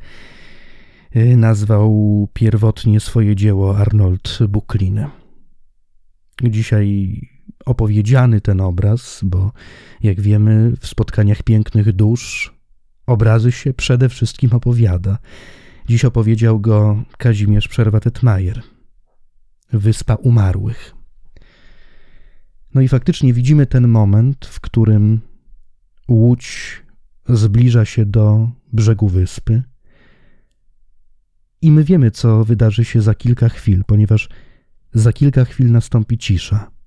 y, 1.15 1.37
nazwał 1.37 2.27
pierwotnie 2.33 2.99
swoje 2.99 3.35
dzieło 3.35 3.77
Arnold 3.77 4.39
Buklin. 4.49 5.05
Dzisiaj 6.43 7.21
opowiedziany 7.65 8.41
ten 8.41 8.61
obraz, 8.61 9.19
bo 9.23 9.51
jak 10.03 10.21
wiemy, 10.21 10.73
w 10.79 10.87
spotkaniach 10.87 11.43
pięknych 11.43 11.93
dusz 11.93 12.56
obrazy 13.07 13.51
się 13.51 13.73
przede 13.73 14.09
wszystkim 14.09 14.53
opowiada. 14.53 15.17
Dziś 15.87 16.05
opowiedział 16.05 16.59
go 16.59 17.03
Kazimierz 17.17 17.67
Przerwatetmajer. 17.67 18.61
Wyspa 19.73 20.15
Umarłych. 20.15 20.95
No 22.73 22.81
i 22.81 22.87
faktycznie 22.87 23.33
widzimy 23.33 23.65
ten 23.65 23.87
moment, 23.87 24.45
w 24.45 24.59
którym 24.59 25.21
łódź 26.07 26.83
zbliża 27.29 27.85
się 27.85 28.05
do 28.05 28.49
brzegu 28.73 29.07
wyspy. 29.07 29.63
I 31.61 31.71
my 31.71 31.83
wiemy, 31.83 32.11
co 32.11 32.43
wydarzy 32.43 32.85
się 32.85 33.01
za 33.01 33.15
kilka 33.15 33.49
chwil, 33.49 33.83
ponieważ 33.83 34.29
za 34.93 35.13
kilka 35.13 35.45
chwil 35.45 35.71
nastąpi 35.71 36.17
cisza 36.17 36.77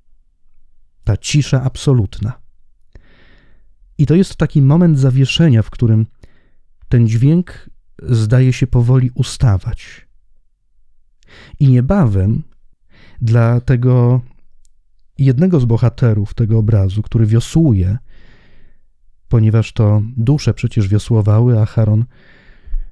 ta 1.10 1.16
cisza 1.16 1.62
absolutna. 1.62 2.40
I 4.00 4.06
to 4.06 4.14
jest 4.14 4.36
taki 4.36 4.62
moment 4.62 4.98
zawieszenia, 4.98 5.62
w 5.62 5.70
którym 5.70 6.06
ten 6.88 7.08
dźwięk 7.08 7.70
zdaje 8.02 8.52
się 8.52 8.66
powoli 8.66 9.10
ustawać. 9.14 10.08
I 11.60 11.68
niebawem 11.68 12.42
dla 13.22 13.60
tego 13.60 14.20
jednego 15.18 15.60
z 15.60 15.64
bohaterów 15.64 16.34
tego 16.34 16.58
obrazu, 16.58 17.02
który 17.02 17.26
wiosłuje, 17.26 17.98
ponieważ 19.28 19.72
to 19.72 20.02
dusze 20.16 20.54
przecież 20.54 20.88
wiosłowały, 20.88 21.60
a 21.60 21.66
Charon 21.66 22.04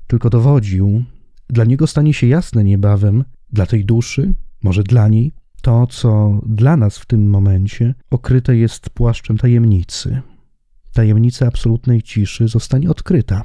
tylko 0.07 0.31
dowodził, 0.31 1.05
dla 1.49 1.65
niego 1.65 1.87
stanie 1.87 2.15
się 2.15 2.27
jasne 2.27 2.65
niebawem, 2.65 3.25
dla 3.53 3.67
tej 3.67 3.85
duszy, 3.85 4.35
może 4.63 4.83
dla 4.83 5.09
niej, 5.09 5.33
to, 5.63 5.87
co 5.87 6.41
dla 6.47 6.77
nas 6.77 6.99
w 6.99 7.07
tym 7.07 7.31
momencie 7.31 7.95
okryte 8.11 8.57
jest 8.57 8.91
płaszczem 8.91 9.39
tajemnicy. 9.39 10.23
Tajemnica 10.99 11.47
absolutnej 11.47 12.03
ciszy 12.03 12.49
zostanie 12.49 12.91
odkryta. 12.91 13.45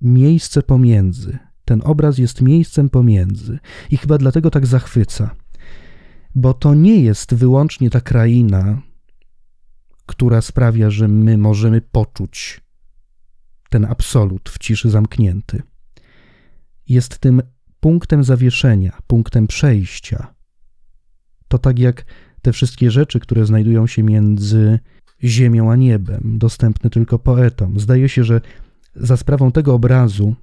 Miejsce 0.00 0.62
pomiędzy. 0.62 1.38
Ten 1.64 1.82
obraz 1.84 2.18
jest 2.18 2.40
miejscem 2.40 2.90
pomiędzy 2.90 3.58
i 3.90 3.96
chyba 3.96 4.18
dlatego 4.18 4.50
tak 4.50 4.66
zachwyca, 4.66 5.36
bo 6.34 6.54
to 6.54 6.74
nie 6.74 7.00
jest 7.00 7.34
wyłącznie 7.34 7.90
ta 7.90 8.00
kraina, 8.00 8.82
która 10.06 10.40
sprawia, 10.40 10.90
że 10.90 11.08
my 11.08 11.38
możemy 11.38 11.80
poczuć 11.80 12.60
ten 13.70 13.84
absolut 13.84 14.48
w 14.48 14.58
ciszy 14.58 14.90
zamknięty. 14.90 15.62
Jest 16.88 17.18
tym 17.18 17.42
punktem 17.80 18.24
zawieszenia, 18.24 18.98
punktem 19.06 19.46
przejścia 19.46 20.36
to 21.48 21.58
tak 21.58 21.78
jak 21.78 22.04
te 22.42 22.52
wszystkie 22.52 22.90
rzeczy, 22.90 23.20
które 23.20 23.46
znajdują 23.46 23.86
się 23.86 24.02
między 24.02 24.78
ziemią 25.24 25.72
a 25.72 25.76
niebem, 25.76 26.38
dostępne 26.38 26.90
tylko 26.90 27.18
poetom. 27.18 27.80
Zdaje 27.80 28.08
się, 28.08 28.24
że 28.24 28.40
za 28.96 29.16
sprawą 29.16 29.52
tego 29.52 29.74
obrazu 29.74 30.34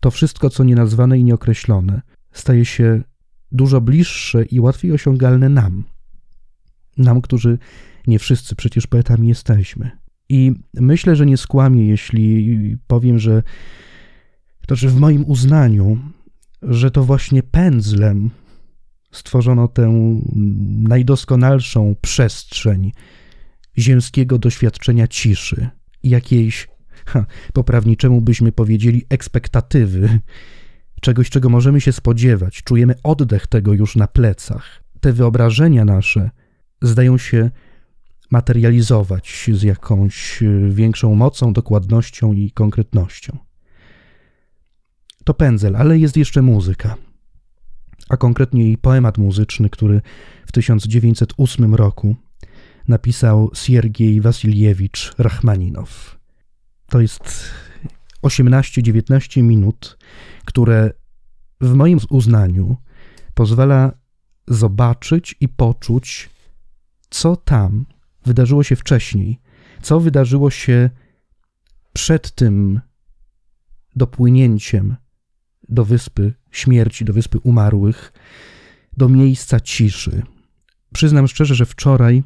to 0.00 0.10
wszystko, 0.10 0.50
co 0.50 0.64
nienazwane 0.64 1.18
i 1.18 1.24
nieokreślone, 1.24 2.02
staje 2.32 2.64
się 2.64 3.02
dużo 3.52 3.80
bliższe 3.80 4.44
i 4.44 4.60
łatwiej 4.60 4.92
osiągalne 4.92 5.48
nam. 5.48 5.84
Nam, 6.96 7.20
którzy 7.20 7.58
nie 8.06 8.18
wszyscy 8.18 8.56
przecież 8.56 8.86
poetami 8.86 9.28
jesteśmy. 9.28 9.90
I 10.28 10.52
myślę, 10.74 11.16
że 11.16 11.26
nie 11.26 11.36
skłamię, 11.36 11.88
jeśli 11.88 12.76
powiem, 12.86 13.18
że 13.18 13.42
to, 14.66 14.76
że 14.76 14.88
w 14.88 14.96
moim 14.96 15.24
uznaniu, 15.24 15.98
że 16.62 16.90
to 16.90 17.04
właśnie 17.04 17.42
pędzlem 17.42 18.30
stworzono 19.12 19.68
tę 19.68 20.14
najdoskonalszą 20.88 21.94
przestrzeń 22.00 22.92
ziemskiego 23.78 24.38
doświadczenia 24.38 25.08
ciszy, 25.08 25.68
jakiejś, 26.02 26.68
ha, 27.06 27.26
poprawniczemu 27.52 28.20
byśmy 28.20 28.52
powiedzieli, 28.52 29.04
ekspektatywy, 29.08 30.20
czegoś, 31.00 31.30
czego 31.30 31.48
możemy 31.48 31.80
się 31.80 31.92
spodziewać. 31.92 32.62
Czujemy 32.62 32.94
oddech 33.02 33.46
tego 33.46 33.72
już 33.72 33.96
na 33.96 34.06
plecach. 34.06 34.84
Te 35.00 35.12
wyobrażenia 35.12 35.84
nasze 35.84 36.30
zdają 36.82 37.18
się 37.18 37.50
materializować 38.30 39.50
z 39.52 39.62
jakąś 39.62 40.42
większą 40.70 41.14
mocą, 41.14 41.52
dokładnością 41.52 42.32
i 42.32 42.50
konkretnością. 42.50 43.38
To 45.24 45.34
pędzel, 45.34 45.76
ale 45.76 45.98
jest 45.98 46.16
jeszcze 46.16 46.42
muzyka 46.42 46.96
a 48.08 48.16
konkretnie 48.16 48.64
jej 48.64 48.78
poemat 48.78 49.18
muzyczny, 49.18 49.70
który 49.70 50.00
w 50.46 50.52
1908 50.52 51.74
roku 51.74 52.16
napisał 52.88 53.50
Siergiej 53.54 54.20
Wasiliewicz 54.20 55.14
Rachmaninow. 55.18 56.18
To 56.86 57.00
jest 57.00 57.50
18-19 58.22 59.42
minut, 59.42 59.98
które 60.44 60.90
w 61.60 61.74
moim 61.74 61.98
uznaniu 62.10 62.76
pozwala 63.34 63.92
zobaczyć 64.48 65.34
i 65.40 65.48
poczuć, 65.48 66.30
co 67.10 67.36
tam 67.36 67.86
wydarzyło 68.26 68.62
się 68.62 68.76
wcześniej, 68.76 69.40
co 69.82 70.00
wydarzyło 70.00 70.50
się 70.50 70.90
przed 71.92 72.34
tym 72.34 72.80
dopłynięciem 73.96 74.96
do 75.68 75.84
wyspy 75.84 76.34
śmierci, 76.50 77.04
do 77.04 77.12
wyspy 77.12 77.38
umarłych, 77.38 78.12
do 78.96 79.08
miejsca 79.08 79.60
ciszy. 79.60 80.22
Przyznam 80.92 81.28
szczerze, 81.28 81.54
że 81.54 81.66
wczoraj 81.66 82.22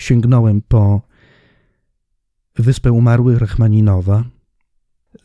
sięgnąłem 0.00 0.62
po 0.62 1.02
wyspę 2.56 2.92
umarłych 2.92 3.38
Rachmaninowa, 3.38 4.24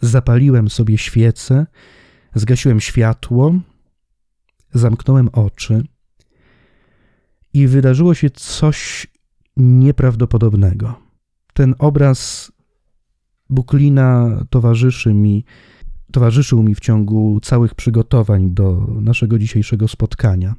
zapaliłem 0.02 0.70
sobie 0.70 0.98
świecę, 0.98 1.66
zgasiłem 2.36 2.80
światło, 2.80 3.54
zamknąłem 4.74 5.30
oczy 5.30 5.84
i 7.54 7.68
wydarzyło 7.68 8.14
się 8.14 8.30
coś 8.30 9.08
nieprawdopodobnego. 9.58 11.00
Ten 11.54 11.76
obraz 11.80 12.52
Buklina 13.50 14.40
towarzyszy 14.50 15.14
mi 15.14 15.46
towarzyszył 16.12 16.64
mi 16.64 16.76
w 16.76 16.80
ciągu 16.80 17.40
całych 17.40 17.76
przygotowań 17.76 18.52
do 18.52 18.88
naszego 19.02 19.40
dzisiejszego 19.40 19.88
spotkania. 19.88 20.56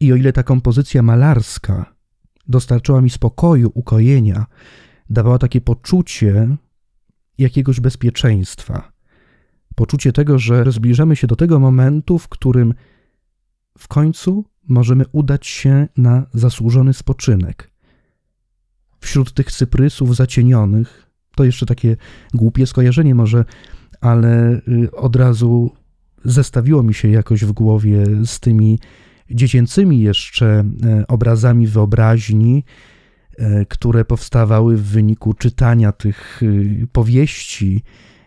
I 0.00 0.12
o 0.12 0.16
ile 0.16 0.32
ta 0.32 0.42
kompozycja 0.42 1.02
malarska 1.02 1.94
dostarczyła 2.48 3.00
mi 3.00 3.10
spokoju, 3.10 3.70
ukojenia, 3.74 4.46
dawała 5.10 5.38
takie 5.38 5.60
poczucie 5.60 6.56
jakiegoś 7.38 7.80
bezpieczeństwa, 7.80 8.92
poczucie 9.74 10.12
tego, 10.12 10.38
że 10.38 10.72
zbliżamy 10.72 11.16
się 11.16 11.26
do 11.26 11.36
tego 11.36 11.60
momentu, 11.60 12.18
w 12.18 12.28
którym 12.28 12.74
w 13.78 13.88
końcu 13.88 14.44
możemy 14.68 15.04
udać 15.12 15.46
się 15.46 15.88
na 15.96 16.26
zasłużony 16.34 16.94
spoczynek. 16.94 17.70
Wśród 19.00 19.32
tych 19.32 19.52
cyprysów 19.52 20.16
zacienionych, 20.16 21.06
to 21.36 21.44
jeszcze 21.44 21.66
takie 21.66 21.96
głupie 22.34 22.66
skojarzenie 22.66 23.14
może 23.14 23.44
ale 24.02 24.60
y, 24.68 24.90
od 24.92 25.16
razu 25.16 25.70
zestawiło 26.24 26.82
mi 26.82 26.94
się 26.94 27.08
jakoś 27.08 27.44
w 27.44 27.52
głowie 27.52 28.04
z 28.24 28.40
tymi 28.40 28.78
dziecięcymi 29.30 30.00
jeszcze 30.00 30.46
e, 30.46 31.06
obrazami 31.08 31.66
wyobraźni, 31.66 32.64
e, 33.38 33.66
które 33.66 34.04
powstawały 34.04 34.76
w 34.76 34.82
wyniku 34.82 35.34
czytania 35.34 35.92
tych 35.92 36.42
y, 36.42 36.86
powieści, 36.92 37.82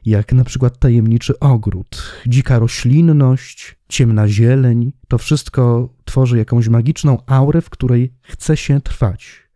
jak 0.05 0.33
na 0.33 0.43
przykład 0.43 0.79
Tajemniczy 0.79 1.39
Ogród, 1.39 2.21
dzika 2.27 2.59
roślinność, 2.59 3.77
ciemna 3.89 4.27
zieleń. 4.27 4.91
To 5.07 5.17
wszystko 5.17 5.89
tworzy 6.05 6.37
jakąś 6.37 6.67
magiczną 6.67 7.17
aurę, 7.25 7.61
w 7.61 7.69
której 7.69 8.13
chce 8.21 8.57
się 8.57 8.81
trwać. 8.81 9.49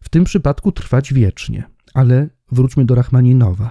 W 0.00 0.08
tym 0.08 0.24
przypadku 0.24 0.72
trwać 0.72 1.14
wiecznie. 1.14 1.64
Ale 1.94 2.28
wróćmy 2.52 2.84
do 2.84 2.94
Rachmaninowa. 2.94 3.70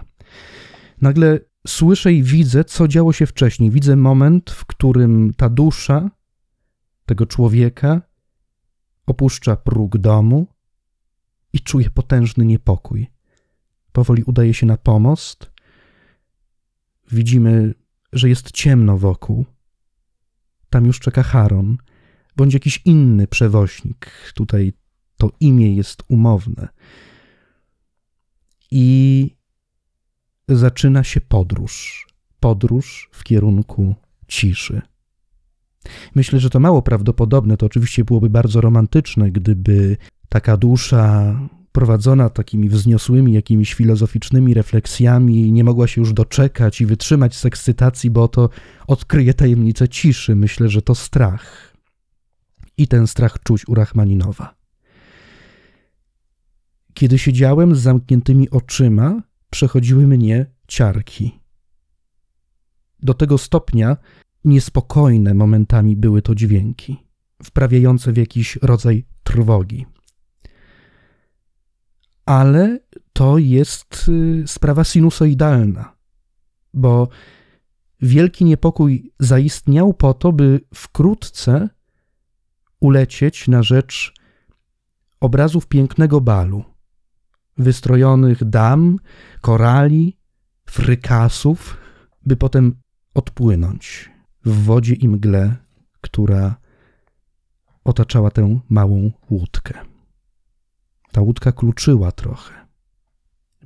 Nagle 1.01 1.39
słyszę 1.67 2.13
i 2.13 2.24
widzę, 2.24 2.63
co 2.63 2.88
działo 2.88 3.13
się 3.13 3.26
wcześniej. 3.26 3.72
Widzę 3.72 3.95
moment, 3.95 4.51
w 4.51 4.65
którym 4.65 5.34
ta 5.38 5.49
dusza 5.49 6.09
tego 7.10 7.26
człowieka 7.26 8.01
opuszcza 9.05 9.55
próg 9.55 9.97
domu 9.97 10.47
i 11.53 11.60
czuje 11.60 11.89
potężny 11.89 12.45
niepokój. 12.45 13.07
Powoli 13.91 14.24
udaje 14.24 14.53
się 14.53 14.66
na 14.66 14.78
pomost. 14.78 15.51
Widzimy, 17.12 17.74
że 18.14 18.30
jest 18.30 18.51
ciemno 18.51 18.97
wokół. 18.97 19.45
Tam 20.70 20.86
już 20.86 20.99
czeka 20.99 21.24
Charon, 21.24 21.78
bądź 22.36 22.53
jakiś 22.53 22.82
inny 22.86 23.28
przewoźnik. 23.28 24.12
Tutaj 24.36 24.74
to 25.18 25.32
imię 25.39 25.76
jest 25.76 26.03
umowne. 26.07 26.68
I 28.72 29.36
zaczyna 30.49 31.03
się 31.03 31.22
podróż. 31.22 32.07
Podróż 32.39 33.10
w 33.14 33.24
kierunku 33.24 33.95
ciszy. 34.28 34.82
Myślę, 36.16 36.40
że 36.40 36.50
to 36.50 36.60
mało 36.60 36.82
prawdopodobne. 36.82 37.58
To 37.58 37.66
oczywiście 37.66 38.06
byłoby 38.06 38.30
bardzo 38.30 38.62
romantyczne, 38.62 39.32
gdyby 39.32 39.98
taka 40.30 40.58
dusza 40.58 41.36
prowadzona 41.72 42.30
takimi 42.30 42.70
wzniosłymi, 42.70 43.34
jakimiś 43.34 43.74
filozoficznymi 43.74 44.54
refleksjami, 44.54 45.52
nie 45.52 45.64
mogła 45.64 45.88
się 45.88 46.02
już 46.02 46.14
doczekać 46.14 46.82
i 46.82 46.86
wytrzymać 46.86 47.36
z 47.36 47.46
ekscytacji, 47.46 48.10
bo 48.10 48.28
to 48.28 48.50
odkryje 48.88 49.34
tajemnicę 49.34 49.90
ciszy. 49.90 50.36
Myślę, 50.36 50.70
że 50.70 50.82
to 50.82 50.96
strach. 50.96 51.74
I 52.78 52.88
ten 52.88 53.08
strach 53.08 53.44
czuć 53.44 53.68
u 53.68 53.76
Rachmaninowa. 53.76 54.56
Kiedy 56.94 57.20
siedziałem 57.20 57.76
z 57.76 57.80
zamkniętymi 57.80 58.50
oczyma, 58.50 59.22
przechodziły 59.50 60.08
mnie 60.08 60.46
ciarki. 60.68 61.40
Do 63.00 63.14
tego 63.14 63.38
stopnia 63.38 63.98
niespokojne 64.46 65.34
momentami 65.34 65.96
były 65.96 66.22
to 66.22 66.36
dźwięki, 66.36 66.98
wprawiające 67.44 68.14
w 68.14 68.18
jakiś 68.18 68.56
rodzaj 68.56 69.06
trwogi. 69.24 69.86
Ale 72.26 72.80
to 73.14 73.38
jest 73.38 74.06
y, 74.10 74.44
sprawa 74.48 74.84
sinusoidalna, 74.84 75.96
bo 76.74 77.08
wielki 78.02 78.46
niepokój 78.46 79.12
zaistniał 79.20 79.94
po 79.94 80.14
to, 80.14 80.32
by 80.32 80.62
wkrótce 80.74 81.70
ulecieć 82.80 83.48
na 83.48 83.64
rzecz 83.64 84.14
obrazów 85.20 85.68
pięknego 85.68 86.22
balu 86.22 86.64
wystrojonych 87.60 88.44
dam, 88.46 89.00
korali, 89.42 90.18
frykasów, 90.66 91.78
by 92.26 92.36
potem 92.36 92.76
odpłynąć 93.14 94.10
w 94.50 94.64
wodzie 94.64 94.93
i 94.93 95.08
mgle, 95.08 95.56
która 96.02 96.56
otaczała 97.84 98.32
tę 98.32 98.60
małą 98.70 99.12
łódkę. 99.30 99.74
Ta 101.12 101.22
łódka 101.22 101.52
kluczyła 101.52 102.12
trochę. 102.12 102.54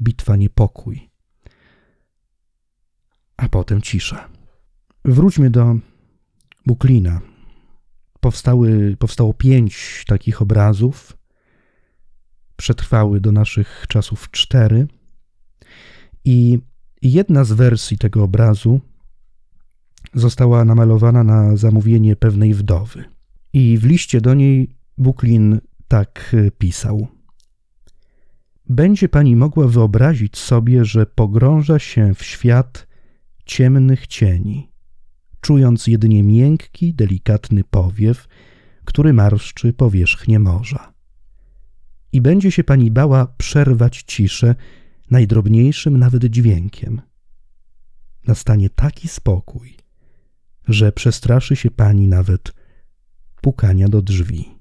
Bitwa 0.02 0.36
niepokój. 0.36 1.10
A 3.38 3.50
potem 3.50 3.82
cisza. 3.82 4.30
Wróćmy 5.06 5.50
do 5.50 5.76
Buklina. 6.66 7.22
Powstały, 8.20 8.98
powstało 9.00 9.34
pięć 9.34 10.04
takich 10.08 10.42
obrazów 10.42 11.18
przetrwały 12.56 13.22
do 13.22 13.32
naszych 13.32 13.86
czasów 13.88 14.32
cztery. 14.32 14.88
I 16.26 16.60
jedna 17.02 17.44
z 17.44 17.52
wersji 17.52 17.98
tego 17.98 18.24
obrazu 18.24 18.82
została 20.14 20.66
namalowana 20.66 21.24
na 21.24 21.58
zamówienie 21.58 22.16
pewnej 22.16 22.54
wdowy. 22.54 23.04
I 23.54 23.78
w 23.78 23.86
liście 23.86 24.22
do 24.22 24.34
niej 24.34 24.76
Buklin 24.98 25.60
tak 25.88 26.36
pisał. 26.58 27.08
Będzie 28.70 29.10
pani 29.10 29.36
mogła 29.36 29.68
wyobrazić 29.68 30.38
sobie, 30.38 30.86
że 30.86 31.06
pogrąża 31.06 31.80
się 31.80 32.14
w 32.14 32.24
świat 32.24 32.88
ciemnych 33.46 34.08
cieni, 34.08 34.72
czując 35.42 35.88
jedynie 35.88 36.24
miękki, 36.24 36.94
delikatny 36.94 37.64
powiew, 37.64 38.28
który 38.86 39.14
marszczy 39.14 39.74
powierzchnię 39.74 40.40
morza 40.40 40.94
i 42.14 42.22
będzie 42.22 42.52
się 42.52 42.64
pani 42.64 42.92
bała 42.92 43.28
przerwać 43.38 44.04
ciszę 44.04 44.56
najdrobniejszym 45.12 45.98
nawet 45.98 46.26
dźwiękiem. 46.26 47.02
Nastanie 48.28 48.70
taki 48.70 49.08
spokój, 49.08 49.78
że 50.68 50.92
przestraszy 50.92 51.56
się 51.56 51.72
pani 51.72 52.08
nawet 52.08 52.54
pukania 53.42 53.88
do 53.88 54.02
drzwi. 54.02 54.54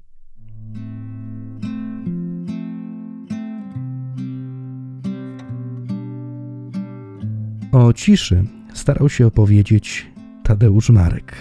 O 7.72 7.92
ciszy 7.92 8.44
starał 8.74 9.08
się 9.08 9.26
opowiedzieć 9.26 10.12
Tadeusz 10.42 10.90
Marek. 10.90 11.36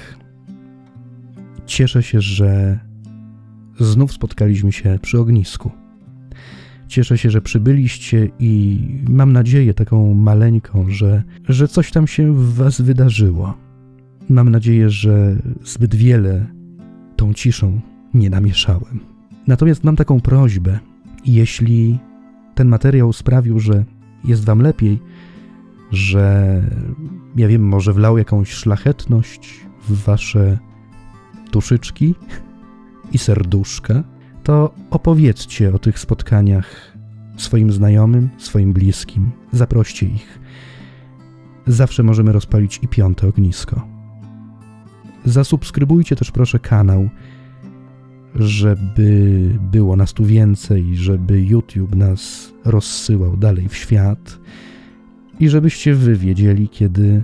Cieszę 1.65 2.03
się, 2.03 2.21
że 2.21 2.79
znów 3.79 4.13
spotkaliśmy 4.13 4.71
się 4.71 4.99
przy 5.01 5.19
ognisku. 5.19 5.71
Cieszę 6.87 7.17
się, 7.17 7.29
że 7.29 7.41
przybyliście 7.41 8.29
i 8.39 8.79
mam 9.09 9.33
nadzieję 9.33 9.73
taką 9.73 10.13
maleńką, 10.13 10.89
że, 10.89 11.23
że 11.49 11.67
coś 11.67 11.91
tam 11.91 12.07
się 12.07 12.33
w 12.33 12.53
was 12.53 12.81
wydarzyło. 12.81 13.57
Mam 14.31 14.49
nadzieję, 14.49 14.89
że 14.89 15.35
zbyt 15.63 15.95
wiele 15.95 16.45
tą 17.15 17.33
ciszą 17.33 17.81
nie 18.13 18.29
namieszałem. 18.29 18.99
Natomiast 19.47 19.83
mam 19.83 19.95
taką 19.95 20.21
prośbę, 20.21 20.79
jeśli 21.25 21.99
ten 22.55 22.67
materiał 22.67 23.13
sprawił, 23.13 23.59
że 23.59 23.85
jest 24.23 24.45
wam 24.45 24.61
lepiej, 24.61 24.99
że 25.91 26.61
ja 27.35 27.47
wiem, 27.47 27.67
może 27.67 27.93
wlał 27.93 28.17
jakąś 28.17 28.51
szlachetność 28.51 29.59
w 29.89 30.03
wasze 30.03 30.59
tuszyczki 31.51 32.15
i 33.11 33.17
serduszka, 33.17 34.03
to 34.43 34.73
opowiedzcie 34.89 35.73
o 35.73 35.79
tych 35.79 35.99
spotkaniach 35.99 36.97
swoim 37.37 37.71
znajomym, 37.71 38.29
swoim 38.37 38.73
bliskim, 38.73 39.31
zaproście 39.51 40.05
ich. 40.05 40.39
Zawsze 41.67 42.03
możemy 42.03 42.31
rozpalić 42.31 42.79
i 42.83 42.87
piąte 42.87 43.27
ognisko. 43.27 44.00
Zasubskrybujcie 45.25 46.15
też 46.15 46.31
proszę 46.31 46.59
kanał, 46.59 47.09
żeby 48.35 49.49
było 49.71 49.95
nas 49.95 50.13
tu 50.13 50.25
więcej, 50.25 50.95
żeby 50.95 51.41
YouTube 51.41 51.95
nas 51.95 52.53
rozsyłał 52.65 53.37
dalej 53.37 53.69
w 53.69 53.75
świat 53.75 54.39
i 55.39 55.49
żebyście 55.49 55.95
wy 55.95 56.15
wiedzieli, 56.15 56.69
kiedy 56.69 57.23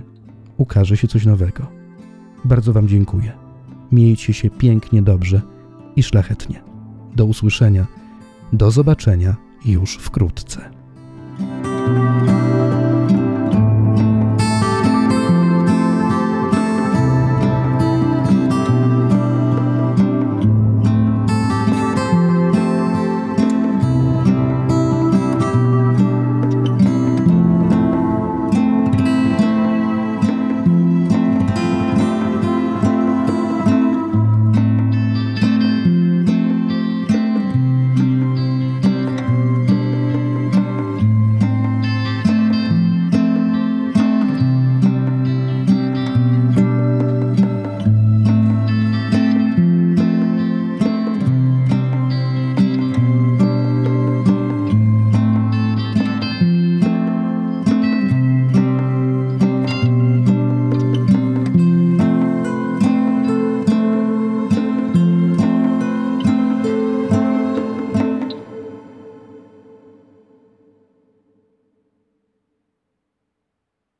ukaże 0.56 0.96
się 0.96 1.08
coś 1.08 1.26
nowego. 1.26 1.66
Bardzo 2.44 2.72
Wam 2.72 2.88
dziękuję. 2.88 3.32
Miejcie 3.92 4.32
się 4.32 4.50
pięknie, 4.50 5.02
dobrze 5.02 5.40
i 5.96 6.02
szlachetnie. 6.02 6.62
Do 7.16 7.24
usłyszenia, 7.24 7.86
do 8.52 8.70
zobaczenia 8.70 9.36
już 9.64 9.96
wkrótce. 9.96 10.77